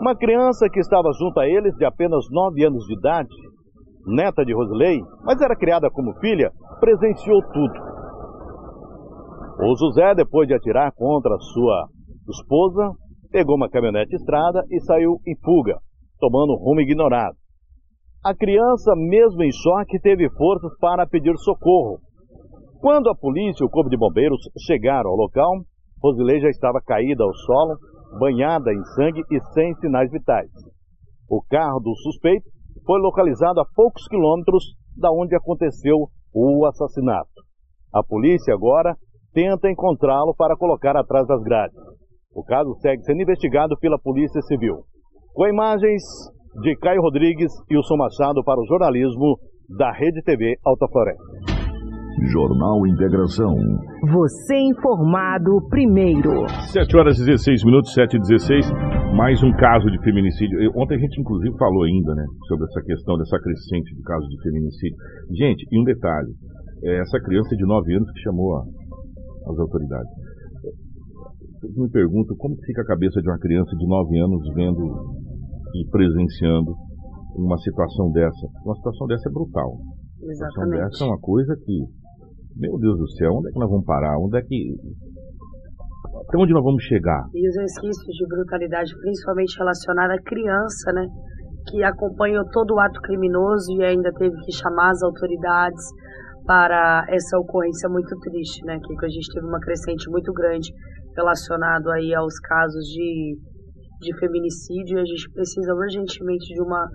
[0.00, 3.28] Uma criança que estava junto a eles, de apenas 9 anos de idade,
[4.06, 7.74] neta de Rosilei, mas era criada como filha, presenciou tudo.
[9.60, 11.86] O José, depois de atirar contra sua
[12.30, 12.92] esposa,
[13.30, 15.76] pegou uma caminhonete estrada e saiu em fuga,
[16.18, 17.36] tomando rumo ignorado.
[18.24, 21.98] A criança, mesmo em choque, teve forças para pedir socorro.
[22.80, 25.60] Quando a polícia e o corpo de bombeiros chegaram ao local,
[26.02, 27.76] Rosilei já estava caída ao solo,
[28.18, 30.50] banhada em sangue e sem sinais vitais.
[31.28, 32.48] O carro do suspeito
[32.84, 34.64] foi localizado a poucos quilômetros
[34.96, 37.30] da onde aconteceu o assassinato.
[37.92, 38.96] A polícia agora
[39.32, 41.76] tenta encontrá-lo para colocar atrás das grades.
[42.34, 44.84] O caso segue sendo investigado pela Polícia Civil.
[45.32, 46.02] Com imagens
[46.62, 49.38] de Caio Rodrigues e o Machado para o jornalismo
[49.76, 51.49] da Rede TV Alta Floresta.
[52.28, 53.56] Jornal Integração.
[54.12, 56.46] Você informado primeiro.
[56.68, 58.70] 7 horas e 16 minutos, 7 e 16.
[59.16, 60.58] Mais um caso de feminicídio.
[60.76, 62.24] Ontem a gente, inclusive, falou ainda, né?
[62.46, 64.96] Sobre essa questão dessa crescente de casos de feminicídio.
[65.32, 66.32] Gente, e um detalhe.
[66.84, 68.62] É essa criança de 9 anos que chamou a,
[69.50, 70.12] as autoridades.
[71.62, 74.84] Eu me pergunto como fica a cabeça de uma criança de 9 anos vendo
[75.74, 76.72] e presenciando
[77.36, 78.46] uma situação dessa.
[78.64, 79.76] Uma situação dessa é brutal.
[80.22, 80.24] Exatamente.
[80.24, 81.99] Uma situação dessa é uma coisa que
[82.56, 84.18] meu Deus do céu, onde é que nós vamos parar?
[84.18, 84.74] Onde é que.
[86.28, 87.26] Até onde nós vamos chegar?
[87.34, 91.06] E os resquícios de brutalidade, principalmente relacionada à criança, né?
[91.68, 95.84] Que acompanhou todo o ato criminoso e ainda teve que chamar as autoridades
[96.46, 98.78] para essa ocorrência muito triste, né?
[98.78, 100.72] Que a gente teve uma crescente muito grande
[101.16, 103.36] relacionado aí aos casos de,
[104.00, 106.88] de feminicídio e a gente precisa urgentemente de uma,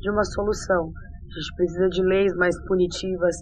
[0.00, 0.90] de uma solução.
[1.32, 3.36] A gente precisa de leis mais punitivas,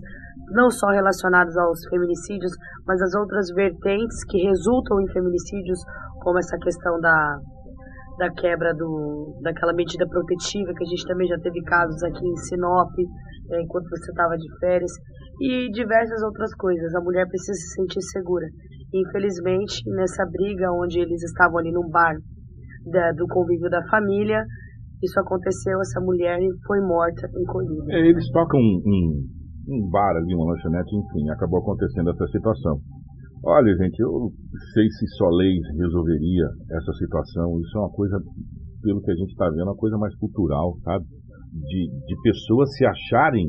[0.53, 2.53] não só relacionadas aos feminicídios,
[2.87, 5.81] mas as outras vertentes que resultam em feminicídios,
[6.23, 7.39] como essa questão da,
[8.19, 12.37] da quebra do, daquela medida protetiva, que a gente também já teve casos aqui em
[12.37, 12.93] Sinop,
[13.51, 14.93] é, enquanto você estava de férias,
[15.41, 16.95] e diversas outras coisas.
[16.95, 18.47] A mulher precisa se sentir segura.
[18.93, 22.17] infelizmente, nessa briga onde eles estavam ali no bar
[22.91, 24.45] da, do convívio da família,
[25.03, 27.95] isso aconteceu, essa mulher foi morta em Colíder.
[27.95, 29.25] É, eles tocam um,
[29.69, 32.79] um, bar ali, uma lanchonete, enfim, acabou acontecendo essa situação.
[33.43, 34.31] Olha, gente, eu
[34.75, 37.59] sei se só leis resolveria essa situação.
[37.61, 38.21] Isso é uma coisa,
[38.83, 41.07] pelo que a gente está vendo, uma coisa mais cultural, sabe?
[41.51, 43.49] De, de pessoas se acharem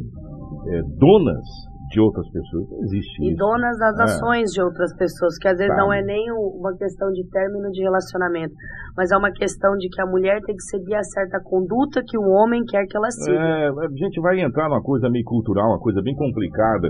[0.69, 1.45] é, donas
[1.91, 2.69] de outras pessoas.
[2.71, 3.37] Não existe e isso.
[3.37, 4.03] donas das É.
[4.03, 5.81] ações de outras pessoas, que às vezes Tá.
[5.81, 8.53] não é nem uma questão de término de relacionamento,
[8.97, 12.17] mas é uma questão de que a mulher tem que seguir a certa conduta que
[12.17, 13.35] o homem quer que ela siga.
[13.37, 16.89] É, a gente vai entrar numa coisa meio cultural, uma coisa bem complicada.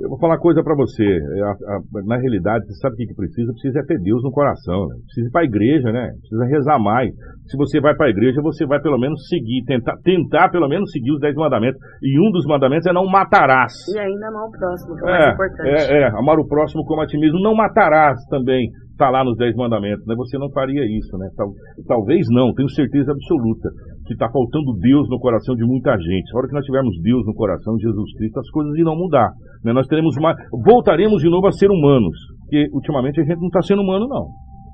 [0.00, 1.04] Eu vou falar uma coisa pra você.
[1.04, 3.52] É, a- a- na realidade, você sabe o que, que precisa?
[3.52, 4.88] Precisa é ter Deus no coração.
[4.88, 4.96] Né?
[5.04, 6.12] Precisa ir pra igreja, né?
[6.18, 7.12] Precisa rezar mais.
[7.46, 11.12] Se você vai pra igreja, você vai pelo menos seguir, tentar, tentar pelo menos seguir
[11.12, 11.78] os dez mandamentos.
[12.02, 13.72] E um dos mandamentos é não matarás.
[13.94, 15.68] E ainda não o próximo, que é o mais importante.
[15.68, 17.38] É, é, amar o próximo como a ti mesmo.
[17.40, 18.70] Não matarás também.
[18.92, 20.14] Está lá nos Dez Mandamentos, né?
[20.16, 21.28] Você não faria isso, né?
[21.36, 21.52] Tal-
[21.88, 23.68] talvez não, tenho certeza absoluta
[24.06, 26.30] que está faltando Deus no coração de muita gente.
[26.32, 29.30] A hora que nós tivermos Deus no coração de Jesus Cristo, as coisas irão mudar.
[29.64, 29.72] né?
[29.72, 30.34] Nós teremos uma,
[30.64, 32.14] voltaremos de novo a ser humanos.
[32.42, 34.26] porque ultimamente a gente não está sendo humano, não.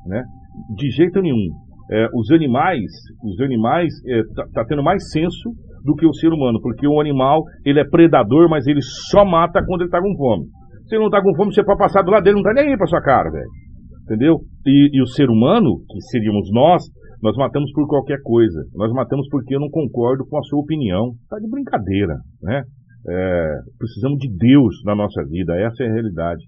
[0.06, 0.22] Né?
[0.76, 1.48] De jeito nenhum.
[1.90, 2.84] É, os animais,
[3.24, 5.50] os animais é, tá, tá, tendo mais senso
[5.84, 9.64] do que o ser humano, porque o animal ele é predador, mas ele só mata
[9.64, 10.44] quando ele está com fome.
[10.86, 12.72] Se ele não está com fome, você pode passar do lado dele, não está nem
[12.72, 13.48] aí para sua cara, velho.
[14.08, 14.40] Entendeu?
[14.64, 16.82] E, e o ser humano, que seríamos nós,
[17.22, 18.64] nós matamos por qualquer coisa.
[18.74, 21.12] Nós matamos porque eu não concordo com a sua opinião.
[21.28, 22.62] Tá de brincadeira, né?
[23.06, 26.42] É, precisamos de Deus na nossa vida, essa é a realidade.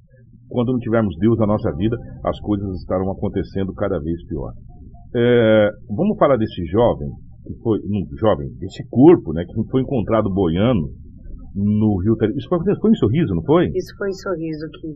[0.49, 4.53] Quando não tivermos Deus na nossa vida, as coisas estarão acontecendo cada vez pior.
[5.15, 7.09] É, vamos falar desse jovem,
[7.45, 7.79] que foi,
[8.19, 10.89] jovem, esse corpo, né, que foi encontrado boiando
[11.55, 13.67] no Rio Isso foi, foi em Sorriso, não foi?
[13.75, 14.89] Isso foi em Sorriso, que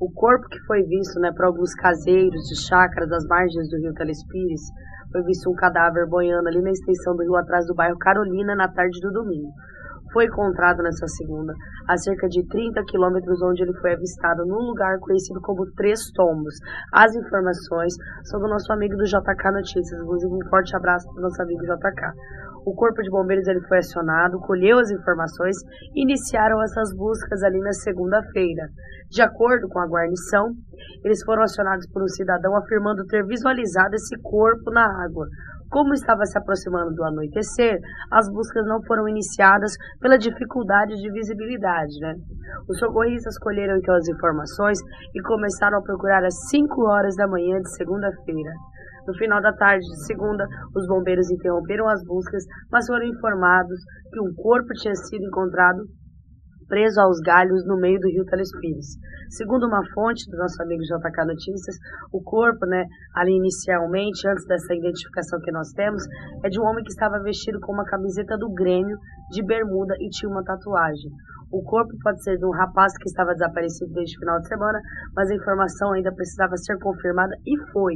[0.00, 3.92] o corpo que foi visto, né, para alguns caseiros de chácara das margens do Rio
[3.92, 4.62] Telespires,
[5.12, 8.68] foi visto um cadáver boiando ali na extensão do rio atrás do bairro Carolina na
[8.68, 9.52] tarde do domingo
[10.12, 11.54] foi encontrado nessa segunda,
[11.88, 16.54] a cerca de 30 quilômetros onde ele foi avistado num lugar conhecido como Três Tombos.
[16.92, 17.94] As informações
[18.24, 21.62] são do nosso amigo do JK Notícias, inclusive um forte abraço para o nosso amigo
[21.62, 22.12] JK.
[22.66, 25.56] O corpo de bombeiros ele foi acionado, colheu as informações
[25.94, 28.68] e iniciaram essas buscas ali na segunda-feira.
[29.08, 30.52] De acordo com a guarnição,
[31.02, 35.26] eles foram acionados por um cidadão afirmando ter visualizado esse corpo na água.
[35.70, 37.78] Como estava se aproximando do anoitecer,
[38.10, 41.94] as buscas não foram iniciadas pela dificuldade de visibilidade.
[42.00, 42.14] Né?
[42.68, 44.78] Os socorristas colheram então as informações
[45.14, 48.52] e começaram a procurar às 5 horas da manhã de segunda-feira.
[49.06, 50.44] No final da tarde de segunda,
[50.74, 53.78] os bombeiros interromperam as buscas, mas foram informados
[54.12, 55.84] que um corpo tinha sido encontrado
[56.70, 58.96] preso aos galhos no meio do rio Telespires.
[59.28, 61.76] Segundo uma fonte do nosso amigo JK Notícias,
[62.12, 66.02] o corpo, né, ali inicialmente, antes dessa identificação que nós temos,
[66.44, 68.96] é de um homem que estava vestido com uma camiseta do Grêmio,
[69.30, 71.10] de bermuda e tinha uma tatuagem.
[71.52, 74.80] O corpo pode ser de um rapaz que estava desaparecido desde o final de semana,
[75.16, 77.94] mas a informação ainda precisava ser confirmada e foi.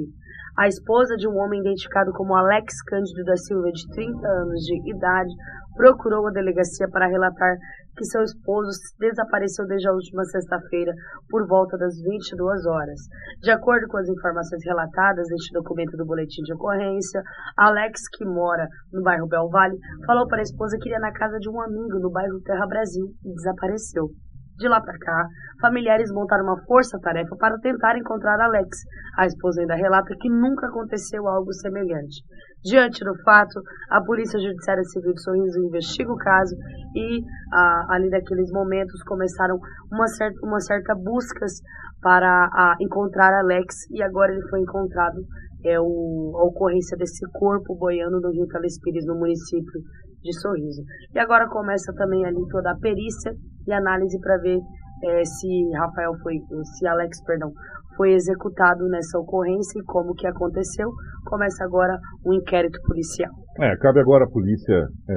[0.58, 4.90] A esposa de um homem identificado como Alex Cândido da Silva, de 30 anos de
[4.90, 5.32] idade,
[5.76, 7.56] procurou a delegacia para relatar
[7.96, 10.92] que seu esposo desapareceu desde a última sexta-feira
[11.30, 13.00] por volta das 22 horas.
[13.40, 17.22] De acordo com as informações relatadas neste documento do boletim de ocorrência,
[17.56, 21.38] Alex, que mora no bairro Bel Vale, falou para a esposa que iria na casa
[21.38, 24.10] de um amigo no bairro Terra Brasil e desapareceu.
[24.56, 25.26] De lá para cá,
[25.60, 28.78] familiares montaram uma força-tarefa para tentar encontrar Alex.
[29.18, 32.22] A esposa ainda relata que nunca aconteceu algo semelhante.
[32.62, 36.54] Diante do fato, a Polícia Judiciária Civil de Sorriso investiga o caso
[36.94, 37.20] e,
[37.52, 39.58] ah, ali naqueles momentos, começaram
[39.92, 41.52] uma certa, uma certa buscas
[42.00, 45.20] para ah, encontrar Alex e agora ele foi encontrado.
[45.66, 49.80] É o, a ocorrência desse corpo boiando no Rio Calespires, no município
[50.22, 50.82] de Sorriso.
[51.14, 53.32] E agora começa também ali toda a perícia
[53.66, 54.58] e análise para ver
[55.04, 57.50] é, se Rafael foi, se Alex, perdão,
[57.96, 60.90] foi executado nessa ocorrência e como que aconteceu.
[61.26, 61.96] Começa agora
[62.26, 63.30] um inquérito policial.
[63.60, 65.14] É, cabe agora à polícia é,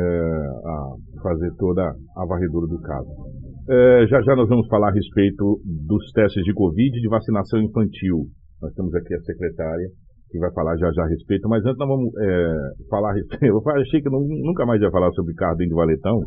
[0.66, 3.10] a fazer toda a varredura do caso.
[3.70, 7.60] É, já já nós vamos falar a respeito dos testes de Covid e de vacinação
[7.60, 8.28] infantil.
[8.62, 9.88] Nós temos aqui a secretária
[10.30, 12.56] que vai falar já já a respeito, mas antes nós vamos é,
[12.90, 13.16] falar.
[13.42, 16.20] Eu achei que não, nunca mais ia falar sobre dentro de valetão,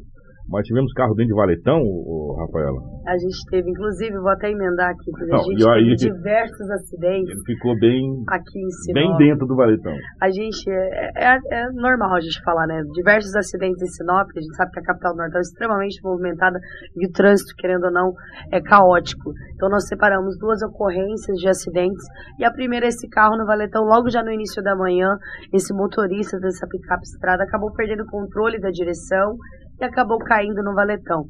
[0.48, 2.80] mas tivemos carro dentro de valetão, ô, Rafaela?
[3.06, 6.70] A gente teve, inclusive, vou até emendar aqui, porque Não, a gente aí, teve diversos
[6.70, 7.30] acidentes.
[7.30, 8.94] Ele ficou bem, aqui em Sinop.
[8.94, 9.94] bem dentro do valetão.
[10.20, 12.82] A gente, é, é, é, normal a gente falar, né?
[12.92, 16.58] Diversos acidentes em Sinop, a gente sabe que a capital do Norte é extremamente movimentada
[16.96, 18.12] e o trânsito, querendo ou não,
[18.52, 19.32] é caótico.
[19.54, 22.04] Então nós separamos duas ocorrências de acidentes
[22.38, 25.16] e a primeira, esse carro no valetão, logo já no início da manhã,
[25.52, 29.36] esse motorista dessa picape estrada acabou perdendo o controle da direção
[29.80, 31.24] e acabou caindo no valetão.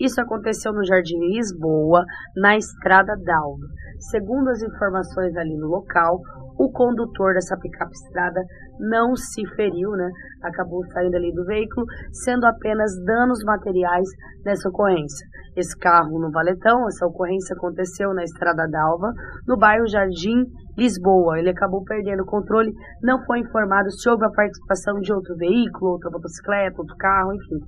[0.00, 2.04] Isso aconteceu no Jardim Lisboa,
[2.36, 3.66] na Estrada Dalva.
[4.10, 6.18] Segundo as informações ali no local,
[6.58, 8.42] o condutor dessa picape estrada
[8.80, 10.10] não se feriu, né?
[10.42, 14.08] Acabou saindo ali do veículo, sendo apenas danos materiais
[14.44, 15.26] nessa ocorrência.
[15.56, 19.12] Esse carro no Valetão, essa ocorrência aconteceu na Estrada Dalva,
[19.46, 20.44] no bairro Jardim
[20.76, 21.38] Lisboa.
[21.38, 22.72] Ele acabou perdendo o controle,
[23.02, 27.60] não foi informado se houve a participação de outro veículo, outra motocicleta, outro carro, enfim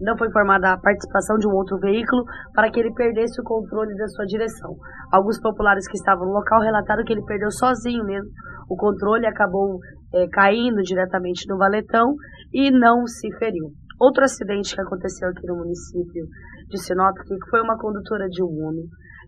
[0.00, 2.24] não foi informada a participação de um outro veículo
[2.54, 4.74] para que ele perdesse o controle da sua direção.
[5.12, 8.30] Alguns populares que estavam no local relataram que ele perdeu sozinho mesmo
[8.70, 9.80] o controle, acabou
[10.14, 12.14] é, caindo diretamente no valetão
[12.54, 13.66] e não se feriu.
[14.00, 16.24] Outro acidente que aconteceu aqui no município
[16.68, 18.82] de Sinop, que foi uma condutora de um Uno,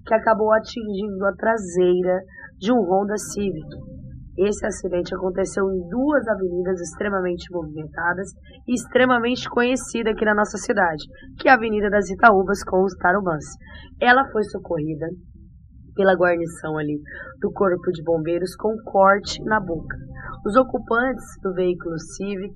[0.07, 2.21] que acabou atingindo a traseira
[2.59, 3.67] de um Honda Civic.
[4.37, 8.29] Esse acidente aconteceu em duas avenidas extremamente movimentadas
[8.67, 11.05] e extremamente conhecida aqui na nossa cidade,
[11.39, 13.45] que é a Avenida das Itaúbas com os Tarubãs.
[14.01, 15.07] Ela foi socorrida
[15.95, 16.99] pela guarnição ali
[17.41, 19.97] do Corpo de Bombeiros com corte na boca.
[20.47, 22.55] Os ocupantes do veículo Civic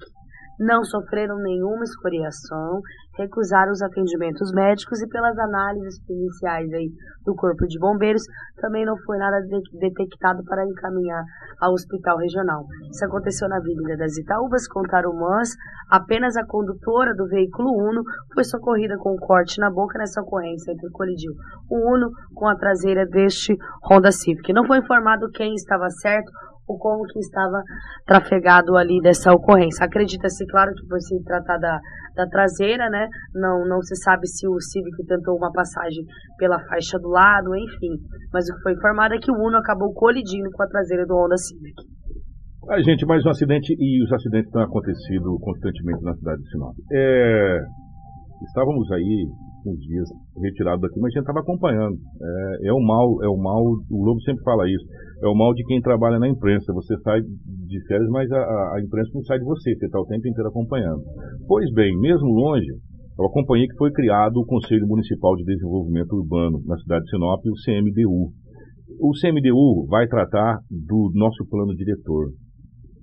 [0.59, 2.81] não sofreram nenhuma escoriação,
[3.19, 6.91] recusaram os atendimentos médicos e pelas análises iniciais aí
[7.25, 8.23] do Corpo de Bombeiros,
[8.61, 11.25] também não foi nada de detectado para encaminhar
[11.61, 12.65] ao hospital regional.
[12.91, 15.51] Isso aconteceu na Avenida das Itaúbas, com Tarumãs.
[15.91, 18.03] Apenas a condutora do veículo Uno
[18.35, 21.33] foi socorrida com um corte na boca nessa ocorrência entre colidiu
[21.71, 23.57] o Uno com a traseira deste
[23.89, 24.53] Honda Civic.
[24.53, 26.31] Não foi informado quem estava certo
[26.69, 27.63] ou como que estava
[28.05, 29.85] trafegado ali dessa ocorrência.
[29.85, 31.81] Acredita-se, claro, que por se tratar da,
[32.15, 33.09] da traseira, né?
[33.35, 36.05] Não, não se sabe se o Civic tentou uma passagem
[36.39, 37.95] pela faixa do lado, enfim.
[38.33, 41.15] Mas o que foi informado é que o Uno acabou colidindo com a traseira do
[41.15, 41.83] Honda Civic.
[42.69, 46.75] A gente, mais um acidente e os acidentes têm acontecido constantemente na cidade de Sinop.
[46.93, 47.61] É,
[48.43, 49.29] estávamos aí
[49.71, 50.09] uns dias
[50.43, 51.97] retirado daqui, mas a gente estava acompanhando.
[51.97, 54.85] É, é, o mal, é o mal, o Lobo sempre fala isso,
[55.23, 56.73] é o mal de quem trabalha na imprensa.
[56.73, 60.07] Você sai de férias, mas a, a imprensa não sai de você, você está o
[60.07, 61.03] tempo inteiro acompanhando.
[61.47, 62.71] Pois bem, mesmo longe,
[63.19, 67.41] eu acompanhei que foi criado o Conselho Municipal de Desenvolvimento Urbano na cidade de Sinop,
[67.47, 68.31] o CMDU.
[69.01, 72.31] O CMDU vai tratar do nosso plano diretor,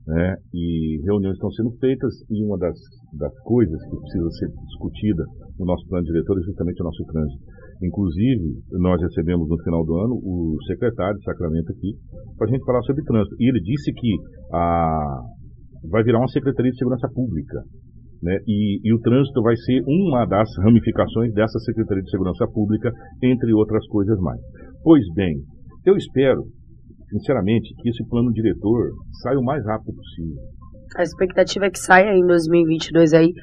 [0.06, 0.36] né?
[0.54, 2.78] E reuniões estão sendo feitas e uma das,
[3.18, 5.24] das coisas que precisa ser discutida
[5.60, 7.44] no nosso plano diretor é justamente o nosso trânsito.
[7.82, 11.94] Inclusive, nós recebemos no final do ano o secretário de Sacramento aqui
[12.38, 13.36] para a gente falar sobre trânsito.
[13.40, 14.12] E ele disse que
[14.54, 15.20] a,
[15.90, 17.62] vai virar uma Secretaria de Segurança Pública.
[18.22, 18.38] Né?
[18.48, 22.90] E, e, o trânsito vai ser uma das ramificações dessa Secretaria de Segurança Pública,
[23.22, 24.40] entre outras coisas mais.
[24.82, 25.36] Pois bem,
[25.86, 26.42] eu espero
[27.14, 28.92] sinceramente, que esse plano diretor
[29.22, 30.42] saia o mais rápido possível.
[30.98, 33.34] A expectativa é que saia em 2022 aí,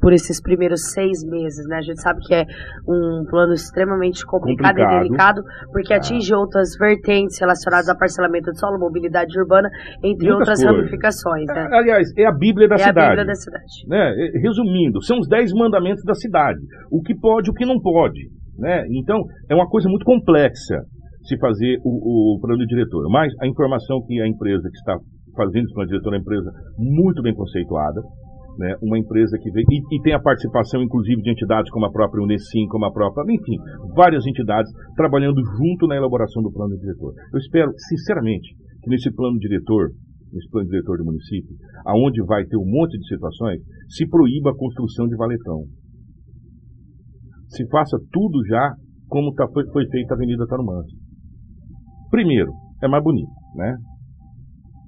[0.00, 1.76] por esses primeiros seis meses, né?
[1.76, 2.44] A gente sabe que é
[2.88, 4.94] um plano extremamente complicado, complicado.
[4.94, 5.96] e delicado, porque ah.
[5.96, 9.68] atinge outras vertentes relacionadas a parcelamento de solo, mobilidade urbana,
[10.02, 10.76] entre Muitas outras coisas.
[10.76, 11.68] ramificações, né?
[11.70, 12.98] É, aliás, é a Bíblia da é cidade.
[12.98, 13.72] É a Bíblia da cidade.
[13.86, 14.14] Né?
[14.42, 16.60] Resumindo, são os dez mandamentos da cidade.
[16.90, 18.20] O que pode, o que não pode.
[18.58, 18.84] Né?
[18.90, 20.82] Então, é uma coisa muito complexa
[21.22, 23.08] se fazer o, o plano diretor.
[23.10, 24.96] Mas a informação que a empresa que está
[25.36, 28.00] fazendo esse plano diretor é uma empresa muito bem conceituada,
[28.58, 31.90] né, uma empresa que vem, e, e, tem a participação inclusive de entidades como a
[31.90, 33.56] própria Unesim, como a própria, enfim,
[33.94, 37.14] várias entidades trabalhando junto na elaboração do plano diretor.
[37.32, 39.90] Eu espero, sinceramente, que nesse plano diretor,
[40.32, 41.56] nesse plano diretor do município,
[41.86, 45.64] aonde vai ter um monte de situações, se proíba a construção de valetão.
[47.48, 48.74] Se faça tudo já
[49.08, 50.86] como tá, foi, foi feita a Avenida Tarumãs.
[52.10, 52.52] Primeiro,
[52.82, 53.74] é mais bonito, né?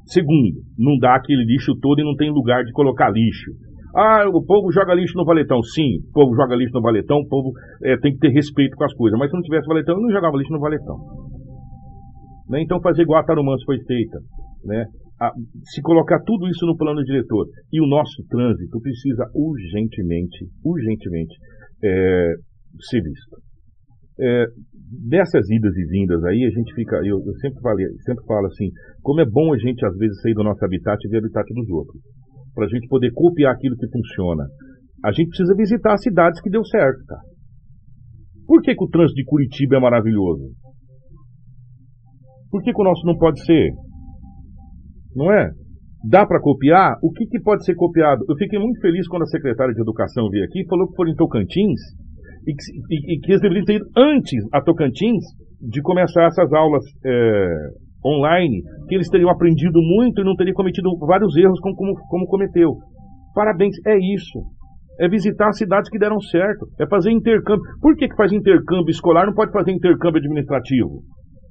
[0.07, 3.53] Segundo, não dá aquele lixo todo e não tem lugar de colocar lixo.
[3.94, 5.62] Ah, o povo joga lixo no valetão.
[5.62, 7.53] Sim, o povo joga lixo no valetão, o povo
[7.84, 9.18] é, tem que ter respeito com as coisas.
[9.18, 10.96] Mas se não tivesse valetão, eu não jogava lixo no valetão.
[12.48, 12.62] Né?
[12.62, 14.18] Então fazer igual a Tarumãs foi feita.
[14.64, 14.84] Né?
[15.20, 15.30] A,
[15.64, 21.34] se colocar tudo isso no plano diretor e o nosso trânsito precisa urgentemente, urgentemente
[21.84, 22.34] é,
[22.90, 23.36] ser visto.
[24.20, 24.46] É,
[24.93, 28.68] dessas idas e vindas aí, a gente fica, eu, eu sempre, falei, sempre falo assim,
[29.01, 31.49] como é bom a gente às vezes sair do nosso habitat e ver o habitat
[31.55, 32.03] dos outros,
[32.55, 34.45] para a gente poder copiar aquilo que funciona.
[35.05, 37.18] A gente precisa visitar as cidades que deu certo, tá?
[38.47, 40.53] Por que, que o trânsito de Curitiba é maravilhoso?
[42.51, 43.70] Por que, que o nosso não pode ser?
[45.16, 45.51] Não é?
[46.05, 46.99] Dá para copiar?
[47.03, 48.24] O que, que pode ser copiado?
[48.28, 51.12] Eu fiquei muito feliz quando a secretária de Educação veio aqui e falou que foram
[51.12, 51.80] em Tocantins
[52.47, 55.24] e que, eles deveriam ter ido antes a Tocantins
[55.61, 57.47] de começar essas aulas é,
[58.05, 62.26] online, que eles teriam aprendido muito e não teriam cometido vários erros como, como, como
[62.26, 62.76] cometeu.
[63.34, 64.40] Parabéns, é isso.
[65.01, 66.66] É visitar cidades que deram certo.
[66.78, 67.62] É fazer intercâmbio.
[67.80, 69.26] Por que, que faz intercâmbio escolar?
[69.26, 71.03] Não pode fazer intercâmbio administrativo.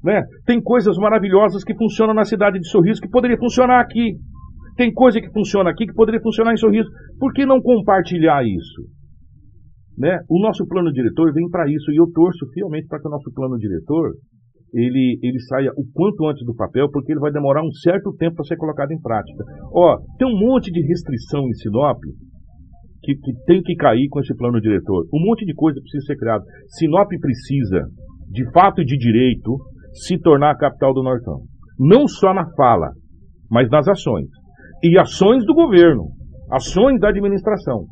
[0.04, 0.22] Né?
[0.46, 4.16] Tem coisas maravilhosas que funcionam na cidade de Sorriso que poderia funcionar aqui.
[4.76, 6.90] Tem coisa que funciona aqui que poderia funcionar em Sorriso.
[7.20, 9.01] Por que não compartilhar isso?
[9.98, 10.20] Né?
[10.30, 13.32] O nosso plano diretor vem para isso e eu torço fielmente para que o nosso
[13.34, 14.14] plano diretor
[14.74, 18.38] ele, ele saia o quanto antes do papel, porque ele vai demorar um certo tempo
[18.38, 19.44] para ser colocado em prática.
[19.74, 22.00] Ó, tem um monte de restrição em Sinop
[23.04, 25.06] que, que tem que cair com esse plano diretor.
[25.14, 26.44] Um monte de coisa precisa ser criado.
[26.70, 27.82] Sinop precisa,
[28.30, 29.58] de fato e de direito,
[29.92, 31.42] se tornar a capital do Nortão.
[31.78, 32.92] Não só na fala,
[33.50, 34.28] mas nas ações.
[34.84, 36.06] E ações do governo,
[36.50, 37.86] ações da administração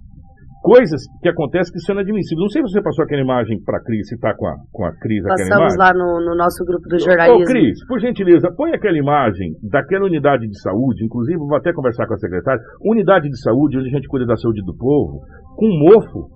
[0.62, 2.39] coisas que acontecem que são inadmissíveis.
[2.39, 4.86] Não sei se você passou aquela imagem para a Cris, se está com a, com
[4.86, 7.43] a Cris Passamos lá no, no, nosso grupo do jornalismo.
[7.43, 12.07] Ô, Cris, por gentileza, põe aquela imagem daquela unidade de saúde, inclusive vou até conversar
[12.07, 15.22] com a secretária, unidade de saúde onde a gente cuida da saúde do povo,
[15.55, 16.30] com mofo,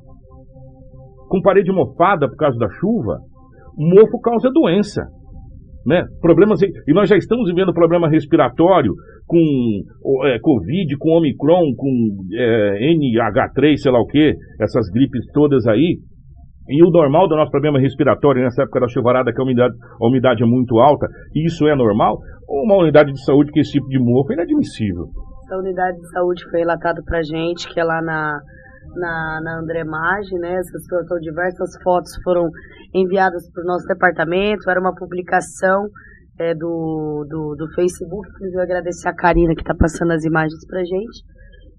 [1.28, 3.20] com parede mofada por causa da chuva,
[3.78, 5.04] mofo causa doença.
[5.86, 6.06] Né?
[6.22, 8.94] Problemas, e nós já estamos vivendo problema respiratório
[9.28, 9.40] com
[10.26, 11.90] é, Covid, com Omicron, com
[12.34, 15.98] é, NH3, sei lá o que, essas gripes todas aí.
[16.70, 20.08] E o normal do nosso problema respiratório nessa época da chuvarada, que a umidade, a
[20.08, 22.18] umidade é muito alta, e isso é normal,
[22.48, 25.08] uma unidade de saúde que esse tipo de mofo é inadmissível.
[25.52, 28.40] A unidade de saúde foi relatado pra gente, que é lá na,
[28.96, 30.56] na, na Andremage, né?
[30.56, 32.50] Essas foram diversas fotos foram
[32.94, 35.88] enviadas para o nosso departamento, era uma publicação
[36.40, 40.84] é, do, do, do Facebook, inclusive agradecer a Karina que está passando as imagens pra
[40.84, 41.24] gente.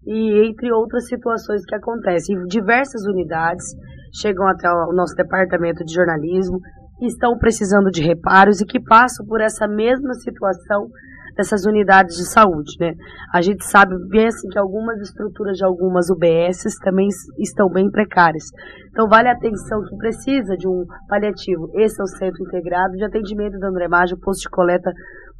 [0.07, 3.65] E entre outras situações que acontecem, diversas unidades
[4.13, 6.61] chegam até o nosso departamento de jornalismo,
[6.99, 10.89] que estão precisando de reparos e que passam por essa mesma situação
[11.37, 12.95] dessas unidades de saúde, né?
[13.33, 17.09] A gente sabe bem assim que algumas estruturas de algumas UBSs também
[17.39, 18.45] estão bem precárias.
[18.91, 21.69] Então vale a atenção que precisa de um paliativo.
[21.75, 24.91] Esse é o centro integrado de atendimento da Andremagem, posto de coleta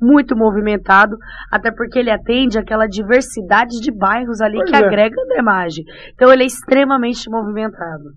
[0.01, 1.17] muito movimentado,
[1.51, 4.79] até porque ele atende aquela diversidade de bairros ali pois que é.
[4.79, 5.85] agrega a Andremagem.
[6.15, 8.11] Então ele é extremamente movimentado.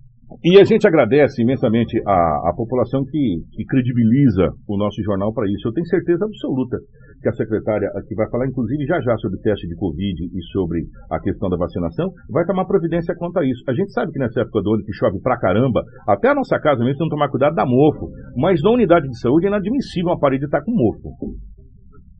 [0.43, 5.47] E a gente agradece imensamente a, a população que, que credibiliza o nosso jornal para
[5.47, 5.67] isso.
[5.67, 6.77] Eu tenho certeza absoluta
[7.21, 10.85] que a secretária, que vai falar inclusive já já sobre teste de Covid e sobre
[11.11, 13.63] a questão da vacinação, vai tomar providência quanto a isso.
[13.67, 16.59] A gente sabe que nessa época do ano que chove pra caramba, até a nossa
[16.59, 18.09] casa mesmo tem que tomar cuidado da mofo.
[18.35, 21.37] Mas na unidade de saúde é inadmissível uma parede estar com mofo.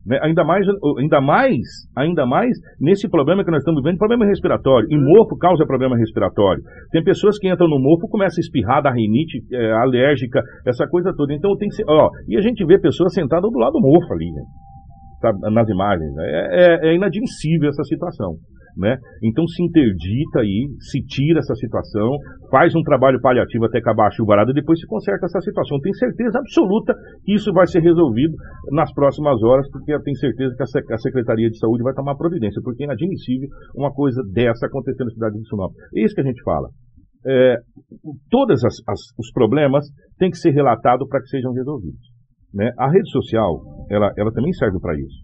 [0.08, 0.18] Né?
[0.22, 0.66] Ainda, mais,
[0.98, 1.58] ainda mais,
[1.94, 4.88] ainda mais nesse problema que nós estamos vivendo, problema respiratório.
[4.90, 6.62] E mofo causa problema respiratório.
[6.90, 11.12] Tem pessoas que entram no mofo, começam a espirrar da rinite é, alérgica, essa coisa
[11.14, 11.34] toda.
[11.34, 11.84] Então tem que ser.
[11.86, 14.42] Ó, e a gente vê pessoas sentadas do lado do mofo ali, né?
[15.50, 16.16] Nas imagens.
[16.18, 18.36] É, é, é inadmissível essa situação.
[18.78, 18.96] Né?
[19.24, 22.16] Então se interdita aí, se tira essa situação,
[22.48, 25.80] faz um trabalho paliativo até acabar a chuvarada e depois se conserta essa situação.
[25.80, 26.94] Tenho certeza absoluta
[27.24, 28.34] que isso vai ser resolvido
[28.70, 32.62] nas próximas horas, porque eu tenho certeza que a Secretaria de Saúde vai tomar providência,
[32.62, 35.72] porque é inadmissível uma coisa dessa acontecer na cidade de Sinop.
[35.96, 36.68] É isso que a gente fala.
[37.26, 37.56] É,
[38.30, 38.62] todos
[39.18, 39.86] os problemas
[40.20, 41.98] têm que ser relatados para que sejam resolvidos.
[42.54, 42.70] Né?
[42.78, 43.60] A rede social,
[43.90, 45.18] ela, ela também serve para isso.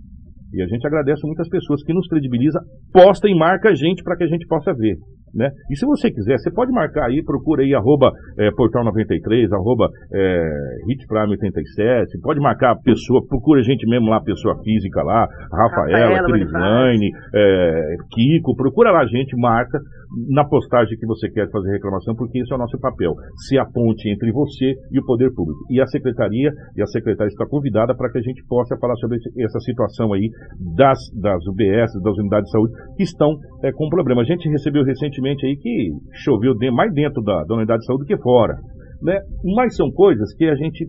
[0.52, 2.60] E a gente agradece muitas pessoas que nos credibiliza,
[2.92, 4.96] posta e marca a gente para que a gente possa ver.
[5.34, 5.50] Né?
[5.68, 10.48] E se você quiser, você pode marcar aí, procura aí, arroba é, portal93, arroba é,
[10.86, 16.28] hitprime87, pode marcar a pessoa, procura a gente mesmo lá, pessoa física lá, Rafaela, Rafaela
[16.28, 19.80] Crislaine, é, Kiko, procura lá a gente, marca
[20.28, 23.14] na postagem que você quer fazer reclamação, porque esse é o nosso papel,
[23.46, 25.60] se a ponte entre você e o poder público.
[25.70, 29.18] E a secretaria, e a secretária está convidada para que a gente possa falar sobre
[29.38, 30.28] essa situação aí
[30.76, 34.22] das, das UBS, das unidades de saúde, que estão é, com problema.
[34.22, 35.90] A gente recebeu recentemente aí que
[36.24, 38.54] choveu mais dentro da, da unidade de saúde do que fora.
[39.02, 39.20] Né?
[39.56, 40.88] Mas são coisas que a gente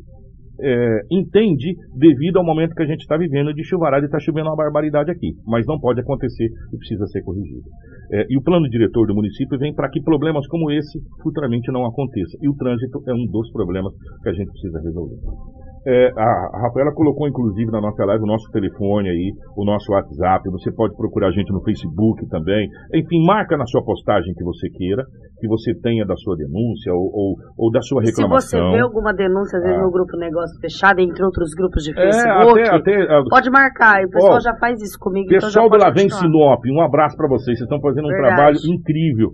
[0.59, 4.47] é, entende devido ao momento que a gente está vivendo de chuvarada e está chovendo
[4.49, 5.33] uma barbaridade aqui.
[5.45, 7.67] Mas não pode acontecer e precisa ser corrigido.
[8.11, 11.85] É, e o plano diretor do município vem para que problemas como esse futuramente não
[11.85, 12.39] aconteçam.
[12.41, 15.17] E o trânsito é um dos problemas que a gente precisa resolver.
[15.87, 20.49] É, a Rafaela colocou, inclusive, na nossa live o nosso telefone aí, o nosso WhatsApp.
[20.49, 22.67] Você pode procurar a gente no Facebook também.
[22.93, 25.05] Enfim, marca na sua postagem que você queira,
[25.39, 28.41] que você tenha da sua denúncia ou, ou, ou da sua reclamação.
[28.41, 29.83] Se você vê alguma denúncia, às vezes, ah.
[29.83, 34.01] no grupo Negócio Fechado, entre outros grupos de Facebook, é, até, até, pode marcar.
[34.01, 35.27] E o pessoal ó, já faz isso comigo.
[35.27, 37.57] Então pessoal então do Lavem Sinop, um abraço para vocês.
[37.57, 38.35] Vocês estão fazendo um Verdade.
[38.35, 39.29] trabalho incrível.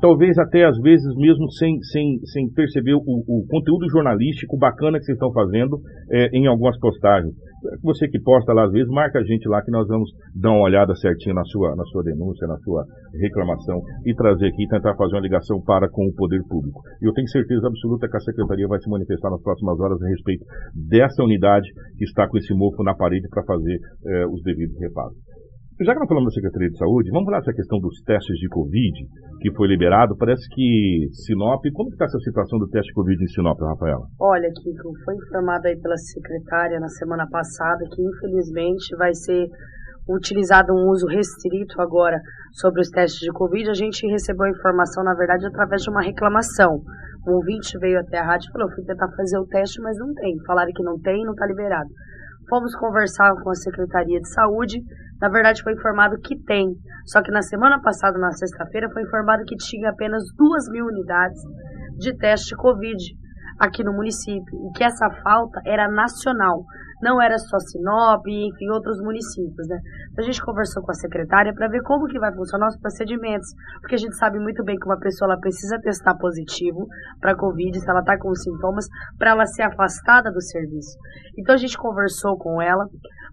[0.00, 5.04] Talvez até, às vezes, mesmo sem, sem, sem perceber o, o conteúdo jornalístico bacana que
[5.04, 5.78] vocês estão fazendo
[6.10, 7.34] é, em algumas postagens.
[7.82, 10.62] Você que posta lá às vezes, marca a gente lá que nós vamos dar uma
[10.62, 12.84] olhada certinho na sua, na sua denúncia, na sua
[13.20, 16.80] reclamação e trazer aqui e tentar fazer uma ligação para com o poder público.
[17.02, 20.44] Eu tenho certeza absoluta que a Secretaria vai se manifestar nas próximas horas a respeito
[20.74, 25.16] dessa unidade que está com esse mofo na parede para fazer é, os devidos reparos.
[25.78, 28.48] Já que nós falamos da Secretaria de Saúde, vamos falar dessa questão dos testes de
[28.48, 28.98] Covid,
[29.38, 30.16] que foi liberado.
[30.18, 31.62] Parece que Sinop.
[31.72, 34.02] Como está essa situação do teste de Covid em Sinop, Rafaela?
[34.18, 39.46] Olha, Kiko, foi informado aí pela secretária na semana passada que infelizmente vai ser
[40.10, 42.18] utilizado um uso restrito agora
[42.54, 43.70] sobre os testes de Covid.
[43.70, 46.82] A gente recebeu a informação, na verdade, através de uma reclamação.
[47.24, 50.12] Um ouvinte veio até a rádio e falou: fui tentar fazer o teste, mas não
[50.12, 50.42] tem.
[50.44, 51.88] Falaram que não tem, não está liberado.
[52.48, 54.80] Fomos conversar com a Secretaria de Saúde
[55.20, 56.74] na verdade, foi informado que tem.
[57.06, 61.40] Só que na semana passada, na sexta-feira, foi informado que tinha apenas duas mil unidades
[61.98, 62.96] de teste Covid
[63.58, 64.68] aqui no município.
[64.68, 66.64] E que essa falta era nacional.
[67.00, 69.78] não era só Sinop, enfim, outros municípios, né?
[70.10, 73.48] Então a gente conversou com a secretária para ver como que vai funcionar os procedimentos,
[73.80, 76.88] porque a gente sabe muito bem que uma pessoa ela precisa testar positivo
[77.20, 80.98] para Covid, se ela está com sintomas, para ela ser afastada do serviço.
[81.38, 82.84] Então a gente conversou com ela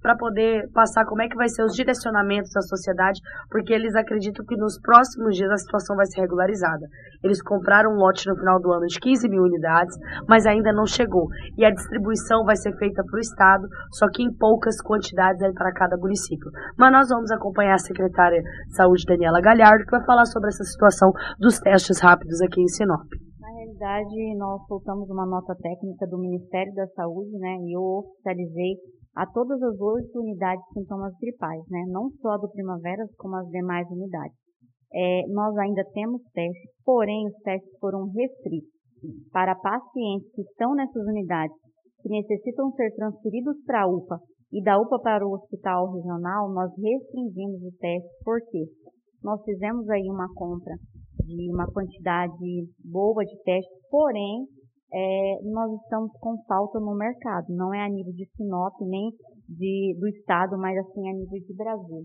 [0.05, 4.45] para poder passar como é que vai ser os direcionamentos da sociedade, porque eles acreditam
[4.45, 6.85] que nos próximos dias a situação vai ser regularizada.
[7.23, 9.97] Eles compraram um lote no final do ano de 15 mil unidades,
[10.29, 11.25] mas ainda não chegou.
[11.57, 15.73] E a distribuição vai ser feita para o Estado, só que em poucas quantidades para
[15.73, 16.51] cada município.
[16.77, 20.63] Mas nós vamos acompanhar a secretária de Saúde, Daniela Galhardo, que vai falar sobre essa
[20.65, 23.07] situação dos testes rápidos aqui em Sinop.
[23.41, 28.77] Na realidade, nós soltamos uma nota técnica do Ministério da Saúde, né, e eu oficializei
[29.15, 31.85] a todas as oito unidades de sintomas gripais, né?
[31.87, 34.35] não só do primavera, como as demais unidades.
[34.93, 38.69] É, nós ainda temos testes, porém os testes foram restritos
[39.31, 41.55] para pacientes que estão nessas unidades
[42.01, 44.19] que necessitam ser transferidos para a UPA
[44.53, 48.65] e da UPA para o hospital regional, nós restringimos o teste, porque
[49.23, 50.75] nós fizemos aí uma compra
[51.25, 54.45] de uma quantidade boa de testes, porém
[54.95, 57.47] é, nós estamos com falta no mercado.
[57.49, 59.11] Não é a nível de Sinop, nem
[59.49, 62.03] de, do Estado, mas assim a nível de Brasil.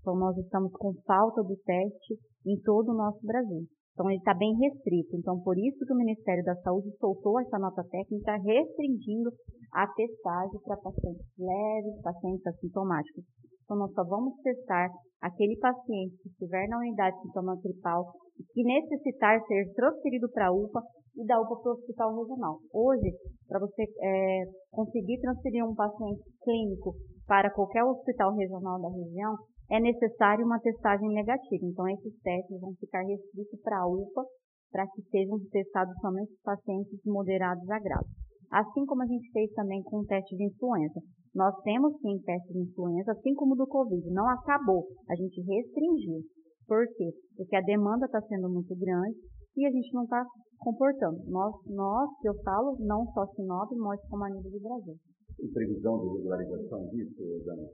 [0.00, 3.62] Então nós estamos com falta do teste em todo o nosso Brasil.
[3.94, 5.14] Então ele está bem restrito.
[5.14, 9.30] Então por isso que o Ministério da Saúde soltou essa nota técnica restringindo
[9.72, 13.22] a testagem para pacientes leves, pacientes assintomáticos.
[13.62, 14.90] Então nós só vamos testar
[15.22, 20.48] aquele paciente que estiver na unidade de sintoma gripal e que necessitar ser transferido para
[20.48, 20.82] a UPA
[21.16, 22.58] e da UPA para o hospital regional.
[22.72, 23.12] Hoje,
[23.48, 26.94] para você é, conseguir transferir um paciente clínico
[27.26, 29.36] para qualquer hospital regional da região,
[29.70, 31.64] é necessário uma testagem negativa.
[31.64, 34.24] Então, esses testes vão ficar restritos para a UPA,
[34.70, 38.10] para que sejam testados somente pacientes moderados a graves.
[38.50, 41.00] Assim como a gente fez também com o teste de influenza.
[41.34, 44.10] Nós temos sim teste de influenza, assim como do Covid.
[44.10, 46.20] Não acabou, a gente restringiu.
[46.66, 47.10] Por quê?
[47.36, 49.16] Porque a demanda está sendo muito grande
[49.56, 50.24] e a gente não está
[50.58, 51.18] comportando.
[51.28, 54.94] Nós, nós, que eu falo, não só Sinop, mas como a nível do Brasil.
[55.36, 57.66] Tem previsão de regularização disso, Dani?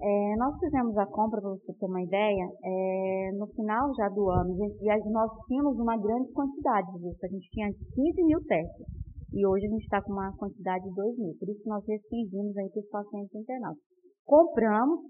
[0.00, 4.28] É, nós fizemos a compra, para você ter uma ideia, é, no final já do
[4.30, 7.24] ano, e nós tínhamos uma grande quantidade disso.
[7.24, 8.86] A gente tinha 15 mil testes.
[9.32, 11.34] E hoje a gente está com uma quantidade de 2 mil.
[11.38, 13.80] Por isso nós restringimos aí para os pacientes internados.
[14.26, 15.00] Compramos,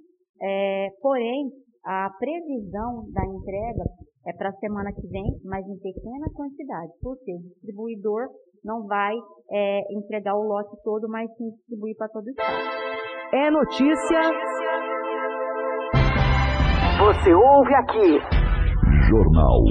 [0.41, 1.51] é, porém,
[1.85, 3.85] a previsão da entrega
[4.27, 8.29] é para a semana que vem, mas em pequena quantidade, porque o distribuidor
[8.65, 9.15] não vai
[9.51, 12.83] é, entregar o lote todo, mas sim distribuir para todo o estado.
[13.33, 14.21] É notícia.
[16.99, 18.19] Você ouve aqui.
[19.09, 19.65] Jornal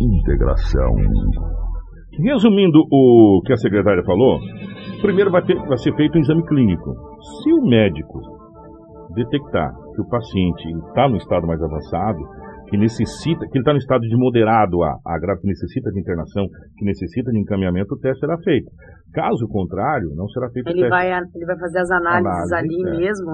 [0.00, 0.94] Integração.
[2.24, 4.38] Resumindo o que a secretária falou,
[5.02, 6.94] primeiro vai, ter, vai ser feito um exame clínico.
[7.42, 8.18] Se o médico
[9.14, 12.18] detectar que o paciente está no estado mais avançado,
[12.70, 15.98] que necessita, que ele está no estado de moderado a, a grave, que necessita de
[15.98, 16.46] internação,
[16.78, 18.70] que necessita de encaminhamento, o teste será feito.
[19.12, 20.90] Caso contrário, não será feito ele o teste.
[20.90, 22.96] Vai, ele vai fazer as análises Análise, ali é.
[22.96, 23.30] mesmo.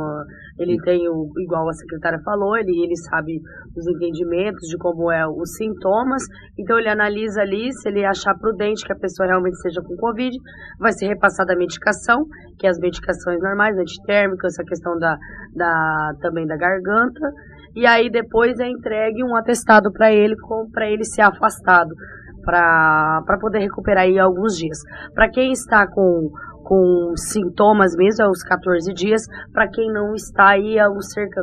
[0.58, 3.38] Ele tem, o, igual a secretária falou, ele, ele sabe
[3.76, 6.22] os entendimentos de como é os sintomas.
[6.58, 10.34] Então ele analisa ali, se ele achar prudente que a pessoa realmente seja com Covid,
[10.80, 12.24] vai ser repassada a medicação,
[12.58, 15.14] que é as medicações normais, antitérmicas, essa questão da,
[15.54, 17.32] da também da garganta
[17.76, 20.34] e aí depois é entregue um atestado para ele,
[20.72, 21.94] para ele ser afastado,
[22.42, 24.78] para poder recuperar aí alguns dias.
[25.14, 26.30] Para quem está com
[26.66, 29.22] com sintomas mesmo, é os 14 dias.
[29.54, 31.42] Para quem não está aí, é o cerca,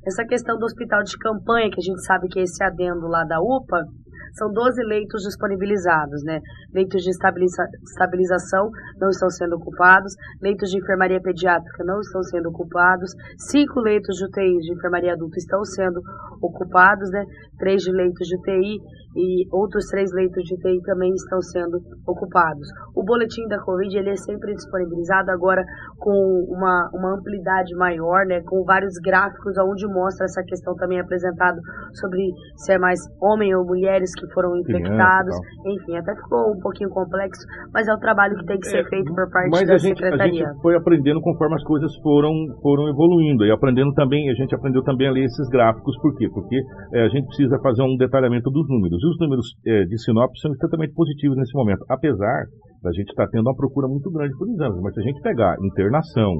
[0.05, 3.23] Essa questão do hospital de campanha, que a gente sabe que é esse adendo lá
[3.23, 3.85] da UPA,
[4.33, 6.39] são 12 leitos disponibilizados, né?
[6.73, 8.69] Leitos de estabiliza estabilização
[8.99, 14.25] não estão sendo ocupados, leitos de enfermaria pediátrica não estão sendo ocupados, cinco leitos de
[14.25, 16.01] UTI de enfermaria adulta estão sendo
[16.41, 17.23] ocupados, né?
[17.57, 18.77] Três de leitos de UTI
[19.15, 22.67] e outros três leitos de UTI também estão sendo ocupados.
[22.95, 25.63] O boletim da Covid ele é sempre disponibilizado agora
[25.97, 28.41] com uma, uma amplidade maior, né?
[28.41, 31.59] Com vários gráficos onde mostra essa questão também apresentado
[31.93, 35.35] sobre se é mais homem ou mulheres que foram infectados.
[35.65, 37.41] Enfim, até ficou um pouquinho complexo,
[37.73, 39.77] mas é o trabalho que tem que ser é, feito por parte mas da a
[39.77, 40.43] gente, secretaria.
[40.43, 44.53] A gente foi aprendendo conforme as coisas foram, foram evoluindo e aprendendo também, a gente
[44.53, 46.27] aprendeu também a ler esses gráficos, por quê?
[46.33, 46.59] Porque
[46.93, 48.99] é, a gente precisa fazer um detalhamento dos números.
[49.01, 52.45] E os números é, de Sinop são extremamente positivos nesse momento, apesar
[52.83, 54.81] da gente estar tá tendo uma procura muito grande por exames.
[54.81, 56.33] Mas se a gente pegar internação,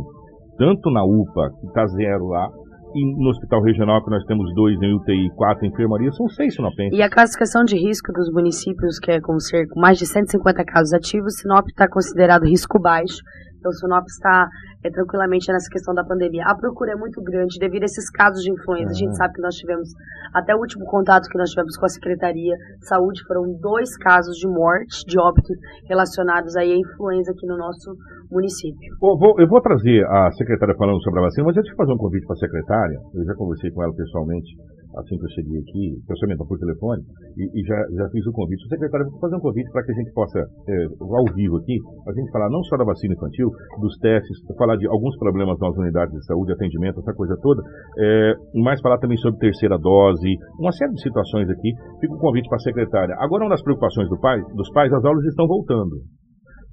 [0.57, 2.47] tanto na UPA, que está zero lá,
[2.93, 6.55] e no hospital regional, que nós temos dois em UTI quatro em enfermaria, são seis
[6.55, 6.97] sinopenses.
[6.97, 10.93] E a classificação de risco dos municípios, que é com cerca mais de 150 casos
[10.93, 13.21] ativos, Sinop está considerado risco baixo.
[13.59, 14.47] Então, Sinop está
[14.83, 16.43] é, tranquilamente nessa questão da pandemia.
[16.47, 18.91] A procura é muito grande devido a esses casos de influenza.
[18.91, 19.89] A gente sabe que nós tivemos,
[20.33, 24.35] até o último contato que nós tivemos com a Secretaria de Saúde, foram dois casos
[24.37, 25.53] de morte, de óbito,
[25.87, 27.91] relacionados aí à influenza aqui no nosso
[28.31, 28.89] município.
[29.03, 31.93] Eu vou, eu vou trazer a secretária falando sobre a vacina, mas antes de fazer
[31.93, 34.55] um convite para a secretária, eu já conversei com ela pessoalmente,
[34.97, 37.01] assim que eu cheguei aqui, pessoalmente por telefone,
[37.37, 38.65] e, e já, já fiz o convite.
[38.65, 41.77] O secretário, vou fazer um convite para que a gente possa, é, ao vivo aqui,
[42.07, 43.49] a gente falar não só da vacina infantil,
[43.81, 47.61] dos testes, falar de alguns problemas nas unidades de saúde, atendimento, essa coisa toda,
[47.97, 50.29] é, mas falar também sobre terceira dose,
[50.59, 51.71] uma série de situações aqui.
[51.99, 53.15] Fica o um convite para a secretária.
[53.19, 55.97] Agora, uma das preocupações do pai, dos pais, as aulas estão voltando.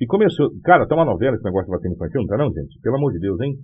[0.01, 0.51] E começou.
[0.63, 2.81] Cara, tá uma novela esse negócio da vacina infantil, não tá não, gente?
[2.83, 3.55] Pelo amor de Deus, hein?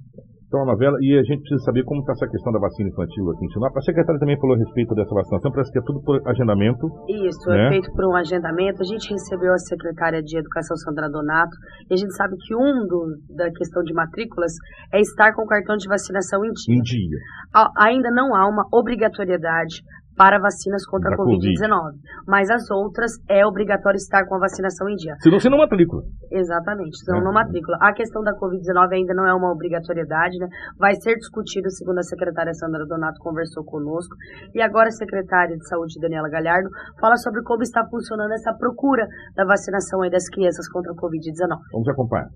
[0.53, 3.25] Tá uma novela e a gente precisa saber como está essa questão da vacina infantil
[3.31, 3.75] aqui em Sinop.
[3.75, 6.93] A secretária também falou a respeito dessa vacinação, parece que é tudo por agendamento.
[7.09, 7.67] Isso, é né?
[7.67, 8.83] é feito por um agendamento.
[8.83, 11.57] A gente recebeu a secretária de Educação, Sandra Donato,
[11.89, 14.53] e a gente sabe que um do, da questão de matrículas
[14.93, 16.77] é estar com o cartão de vacinação em dia.
[16.77, 17.19] Em dia.
[17.55, 19.81] A, ainda não há uma obrigatoriedade
[20.17, 21.69] para vacinas contra a Covid-19.
[21.69, 22.01] COVID.
[22.27, 25.15] Mas as outras é obrigatório estar com a vacinação em dia.
[25.21, 26.03] Senão você não matricula.
[26.31, 27.25] Exatamente, senão é.
[27.25, 27.77] não matrícula.
[27.81, 30.49] A questão da Covid-19 ainda não é uma obrigatoriedade, né?
[30.79, 34.15] Vai ser discutido, segundo a secretária Sandra Donato conversou conosco.
[34.55, 36.69] E agora a secretária de Saúde, Daniela Galhardo,
[37.01, 41.59] fala sobre como está funcionando essa procura da vacinação aí das crianças contra a Covid-19.
[41.73, 42.29] Vamos acompanhar.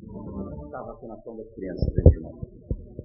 [0.77, 2.21] A vacinação das crianças, gente,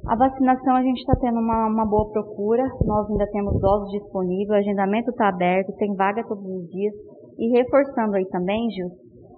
[0.07, 4.49] a vacinação a gente está tendo uma, uma, boa procura, nós ainda temos doses disponíveis,
[4.49, 6.93] o agendamento está aberto, tem vaga todos os dias.
[7.37, 8.89] E reforçando aí também, Gil,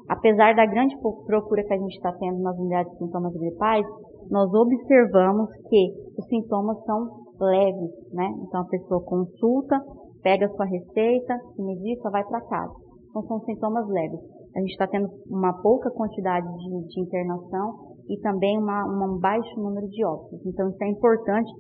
[0.08, 0.96] apesar da grande
[1.26, 3.86] procura que a gente está tendo nas unidades de sintomas gripais,
[4.32, 7.10] nós observamos que os sintomas são
[7.42, 8.30] leves, né?
[8.48, 9.82] Então a pessoa consulta,
[10.22, 12.74] pega sua receita, se medica, vai para casa.
[13.10, 14.20] Então são sintomas leves.
[14.56, 19.60] A gente está tendo uma pouca quantidade de, de internação e também uma, um baixo
[19.60, 20.46] número de óbitos.
[20.46, 21.52] Então, isso é importante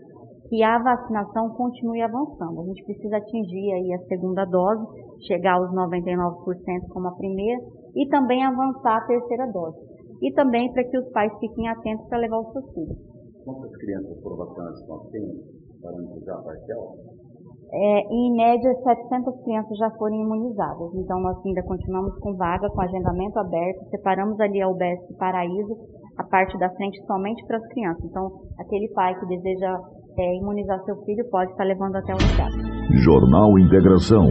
[0.49, 2.61] que a vacinação continue avançando.
[2.61, 4.85] A gente precisa atingir aí a segunda dose,
[5.27, 7.61] chegar aos 99% como a primeira
[7.95, 9.77] e também avançar a terceira dose.
[10.21, 12.97] E também para que os pais fiquem atentos para levar os seus filhos.
[13.43, 15.37] Quantas crianças por vacinadas nós temos
[15.81, 15.91] para
[16.25, 16.95] já parcial?
[17.75, 20.93] É, em média, 700 crianças já foram imunizadas.
[20.93, 23.89] Então, nós ainda continuamos com vaga, com agendamento aberto.
[23.89, 25.75] Separamos ali a UBS Paraíso
[26.17, 28.03] a parte da frente somente para as crianças.
[28.05, 29.77] Então, aquele pai que deseja
[30.17, 32.73] é, imunizar seu filho pode estar levando até o lugar.
[33.03, 34.27] Jornal Integração.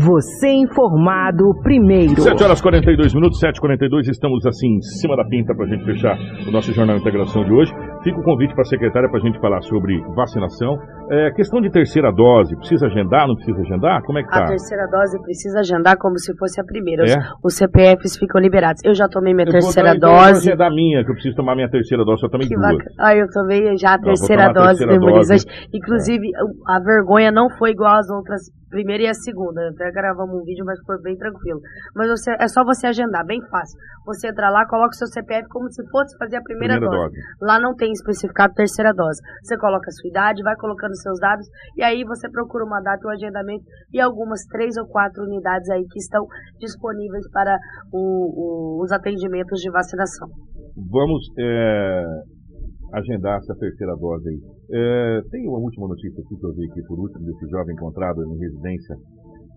[0.00, 2.20] Você informado primeiro.
[2.20, 6.16] 7 horas 42 minutos, 7h42, estamos assim em cima da pinta para a gente fechar
[6.46, 7.72] o nosso Jornal Integração de hoje.
[8.04, 10.76] Fica o convite para a secretária para a gente falar sobre vacinação.
[11.10, 14.02] É, questão de terceira dose, precisa agendar, não precisa agendar?
[14.02, 14.44] Como é que tá?
[14.44, 17.04] A terceira dose precisa agendar como se fosse a primeira.
[17.04, 17.16] É?
[17.42, 18.82] Os, CPFs ficam liberados.
[18.84, 20.14] Eu já tomei minha eu terceira vou, dose.
[20.14, 22.76] Eu vou agendar minha, que eu preciso tomar minha terceira dose, eu tomei que duas.
[22.98, 25.46] Ah, eu tomei já a terceira dose do imunizante.
[25.72, 26.28] Inclusive,
[26.66, 29.70] a vergonha não foi igual às outras primeira e a segunda.
[29.70, 31.60] Até gravamos um vídeo, mas foi bem tranquilo.
[31.94, 33.78] Mas você, é só você agendar, bem fácil.
[34.04, 37.14] Você entra lá, coloca o seu CPF como se fosse fazer a primeira, primeira dose.
[37.14, 37.38] dose.
[37.40, 39.20] Lá não tem especificado terceira dose.
[39.42, 43.06] Você coloca a sua idade, vai colocando seus dados e aí você procura uma data,
[43.06, 46.26] um agendamento e algumas três ou quatro unidades aí que estão
[46.58, 47.56] disponíveis para
[47.92, 50.28] o, o, os atendimentos de vacinação.
[50.76, 52.04] Vamos é,
[52.94, 54.40] agendar essa terceira dose aí
[54.72, 58.22] É, tem uma última notícia aqui que eu vi aqui por último desse jovem encontrado
[58.24, 58.96] em residência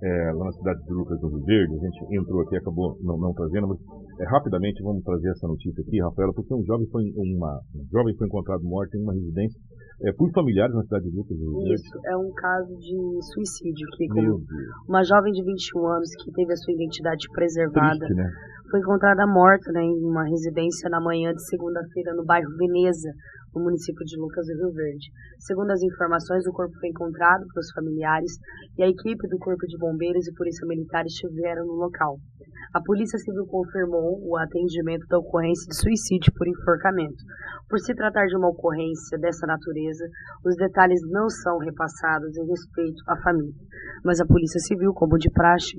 [0.04, 1.74] é, lá na cidade de Lucas do Rio Verde.
[1.76, 3.80] A gente entrou aqui, acabou não, não trazendo, mas
[4.20, 8.16] é, rapidamente vamos trazer essa notícia aqui, Rafaela, porque um jovem foi, uma, um jovem
[8.18, 9.60] foi encontrado morto em uma residência
[10.04, 11.74] é, por familiares na cidade de Lucas do Rio Verde.
[11.74, 14.08] Isso, é um caso de suicídio, que
[14.88, 17.98] uma jovem de 21 anos que teve a sua identidade preservada.
[17.98, 18.30] Triste, né?
[18.70, 23.10] Foi encontrada morta né, em uma residência na manhã de segunda-feira no bairro Veneza,
[23.58, 25.10] no município de Lucas do Rio Verde.
[25.40, 28.32] Segundo as informações, o corpo foi encontrado pelos familiares
[28.78, 32.18] e a equipe do Corpo de Bombeiros e Polícia Militar estiveram no local.
[32.74, 37.18] A Polícia Civil confirmou o atendimento da ocorrência de suicídio por enforcamento.
[37.70, 40.06] Por se tratar de uma ocorrência dessa natureza,
[40.46, 43.54] os detalhes não são repassados em respeito à família.
[44.04, 45.78] Mas a Polícia Civil, como de praxe,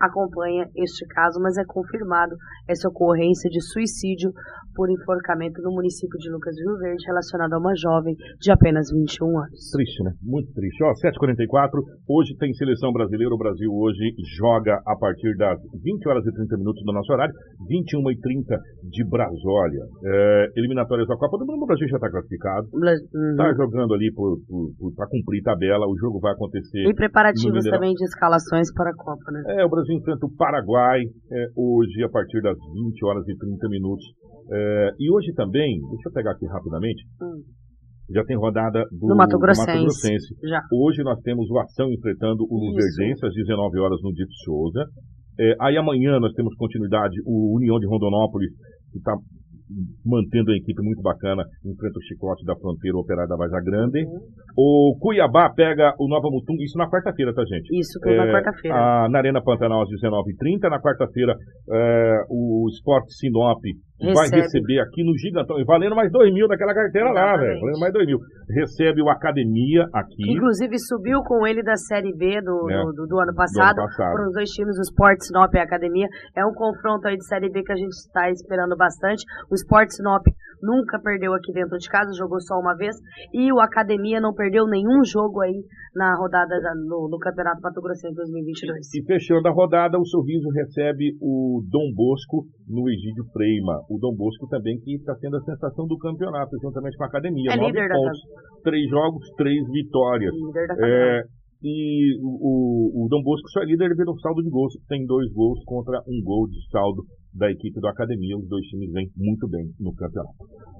[0.00, 2.34] acompanha este caso, mas é confirmado
[2.68, 4.32] essa ocorrência de suicídio
[4.74, 9.26] por enforcamento no município de Lucas Rio Verde, relacionado a uma jovem de apenas 21
[9.26, 9.70] anos.
[9.72, 10.12] Triste, né?
[10.22, 10.82] Muito triste.
[10.84, 13.34] Ó, 7h44, hoje tem seleção brasileira.
[13.34, 17.34] O Brasil hoje joga a partir das 20 horas e 30 minutos do nosso horário,
[17.68, 18.56] 21h30
[18.88, 19.84] de Brasólia.
[20.04, 22.66] É, eliminatórias da Copa do Mundo, o Brasil já está classificado.
[22.72, 23.56] Está uhum.
[23.56, 25.86] jogando ali para cumprir tabela.
[25.86, 26.88] O jogo vai acontecer.
[26.88, 29.60] E preparativos também de escalações para a Copa, né?
[29.60, 33.68] É, o Brasil enfrenta o Paraguai é, hoje a partir das 20 horas e 30
[33.68, 34.04] minutos.
[34.50, 37.42] É, e hoje também, deixa eu pegar aqui rapidamente, hum.
[38.10, 39.66] já tem rodada do, do Mato Grossense.
[39.66, 40.34] Do Mato Grossense.
[40.72, 44.84] Hoje nós temos o Ação enfrentando o Luverdense às 19 horas no Dito Souza.
[45.38, 48.50] É, aí amanhã nós temos continuidade o União de Rondonópolis,
[48.92, 49.14] que está
[50.04, 54.04] mantendo a equipe muito bacana, enfrenta o chicote da fronteira o operário da Vaza Grande.
[54.04, 54.20] Uhum.
[54.56, 57.78] O Cuiabá pega o Nova Mutum, isso na quarta-feira, tá, gente?
[57.78, 59.08] Isso, tudo é, na quarta-feira.
[59.08, 60.68] Na Arena Pantanal às 19h30.
[60.68, 61.34] Na quarta-feira,
[61.70, 63.60] é, o Esporte Sinop
[64.00, 64.14] Recebe.
[64.14, 67.36] vai receber aqui no Gigantão, valendo mais dois mil daquela carteira Exatamente.
[67.36, 68.18] lá, velho, valendo mais dois mil.
[68.48, 70.32] Recebe o Academia aqui.
[70.32, 72.82] Inclusive subiu com ele da Série B do, é.
[72.96, 74.12] do, do, ano passado, do ano passado.
[74.12, 76.08] Foram os dois times, o Sport Sinop e a Academia.
[76.36, 79.22] É um confronto aí de Série B que a gente está esperando bastante.
[79.50, 80.26] O Sport Sinop
[80.62, 82.96] nunca perdeu aqui dentro de casa, jogou só uma vez.
[83.32, 86.54] E o Academia não perdeu nenhum jogo aí na rodada
[86.86, 88.94] no, no Campeonato Pato Grossense 2022.
[88.94, 93.80] E fechando a rodada, o Sorriso recebe o Dom Bosco no Egídio Freima.
[93.90, 97.50] O Dom Bosco também que está sendo a sensação do campeonato, juntamente com a Academia.
[97.52, 100.32] É líder pontos, da Três jogos, três vitórias.
[100.34, 101.22] Líder da é,
[101.62, 104.72] e o, o, o Dom Bosco é líder devido ao saldo de gols.
[104.88, 107.04] Tem dois gols contra um gol de saldo
[107.34, 108.38] da equipe do Academia.
[108.38, 110.34] Os dois times vêm muito bem no campeonato.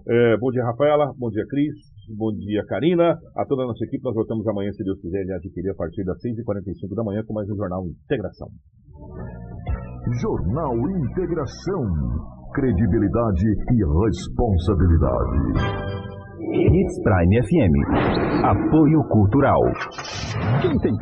[0.08, 1.12] É, bom dia, Rafaela.
[1.18, 1.74] Bom dia, Cris.
[2.16, 3.14] Bom dia, Karina.
[3.36, 4.02] A toda a nossa equipe.
[4.02, 7.34] Nós voltamos amanhã, se Deus quiser, e adquirir a partir das 6h45 da manhã com
[7.34, 8.48] mais um Jornal Integração.
[10.20, 11.84] Jornal Integração.
[12.54, 16.19] Credibilidade e responsabilidade.
[16.52, 17.74] Hits Prime FM.
[18.44, 19.62] Apoio Cultural.
[20.60, 20.96] Quem tem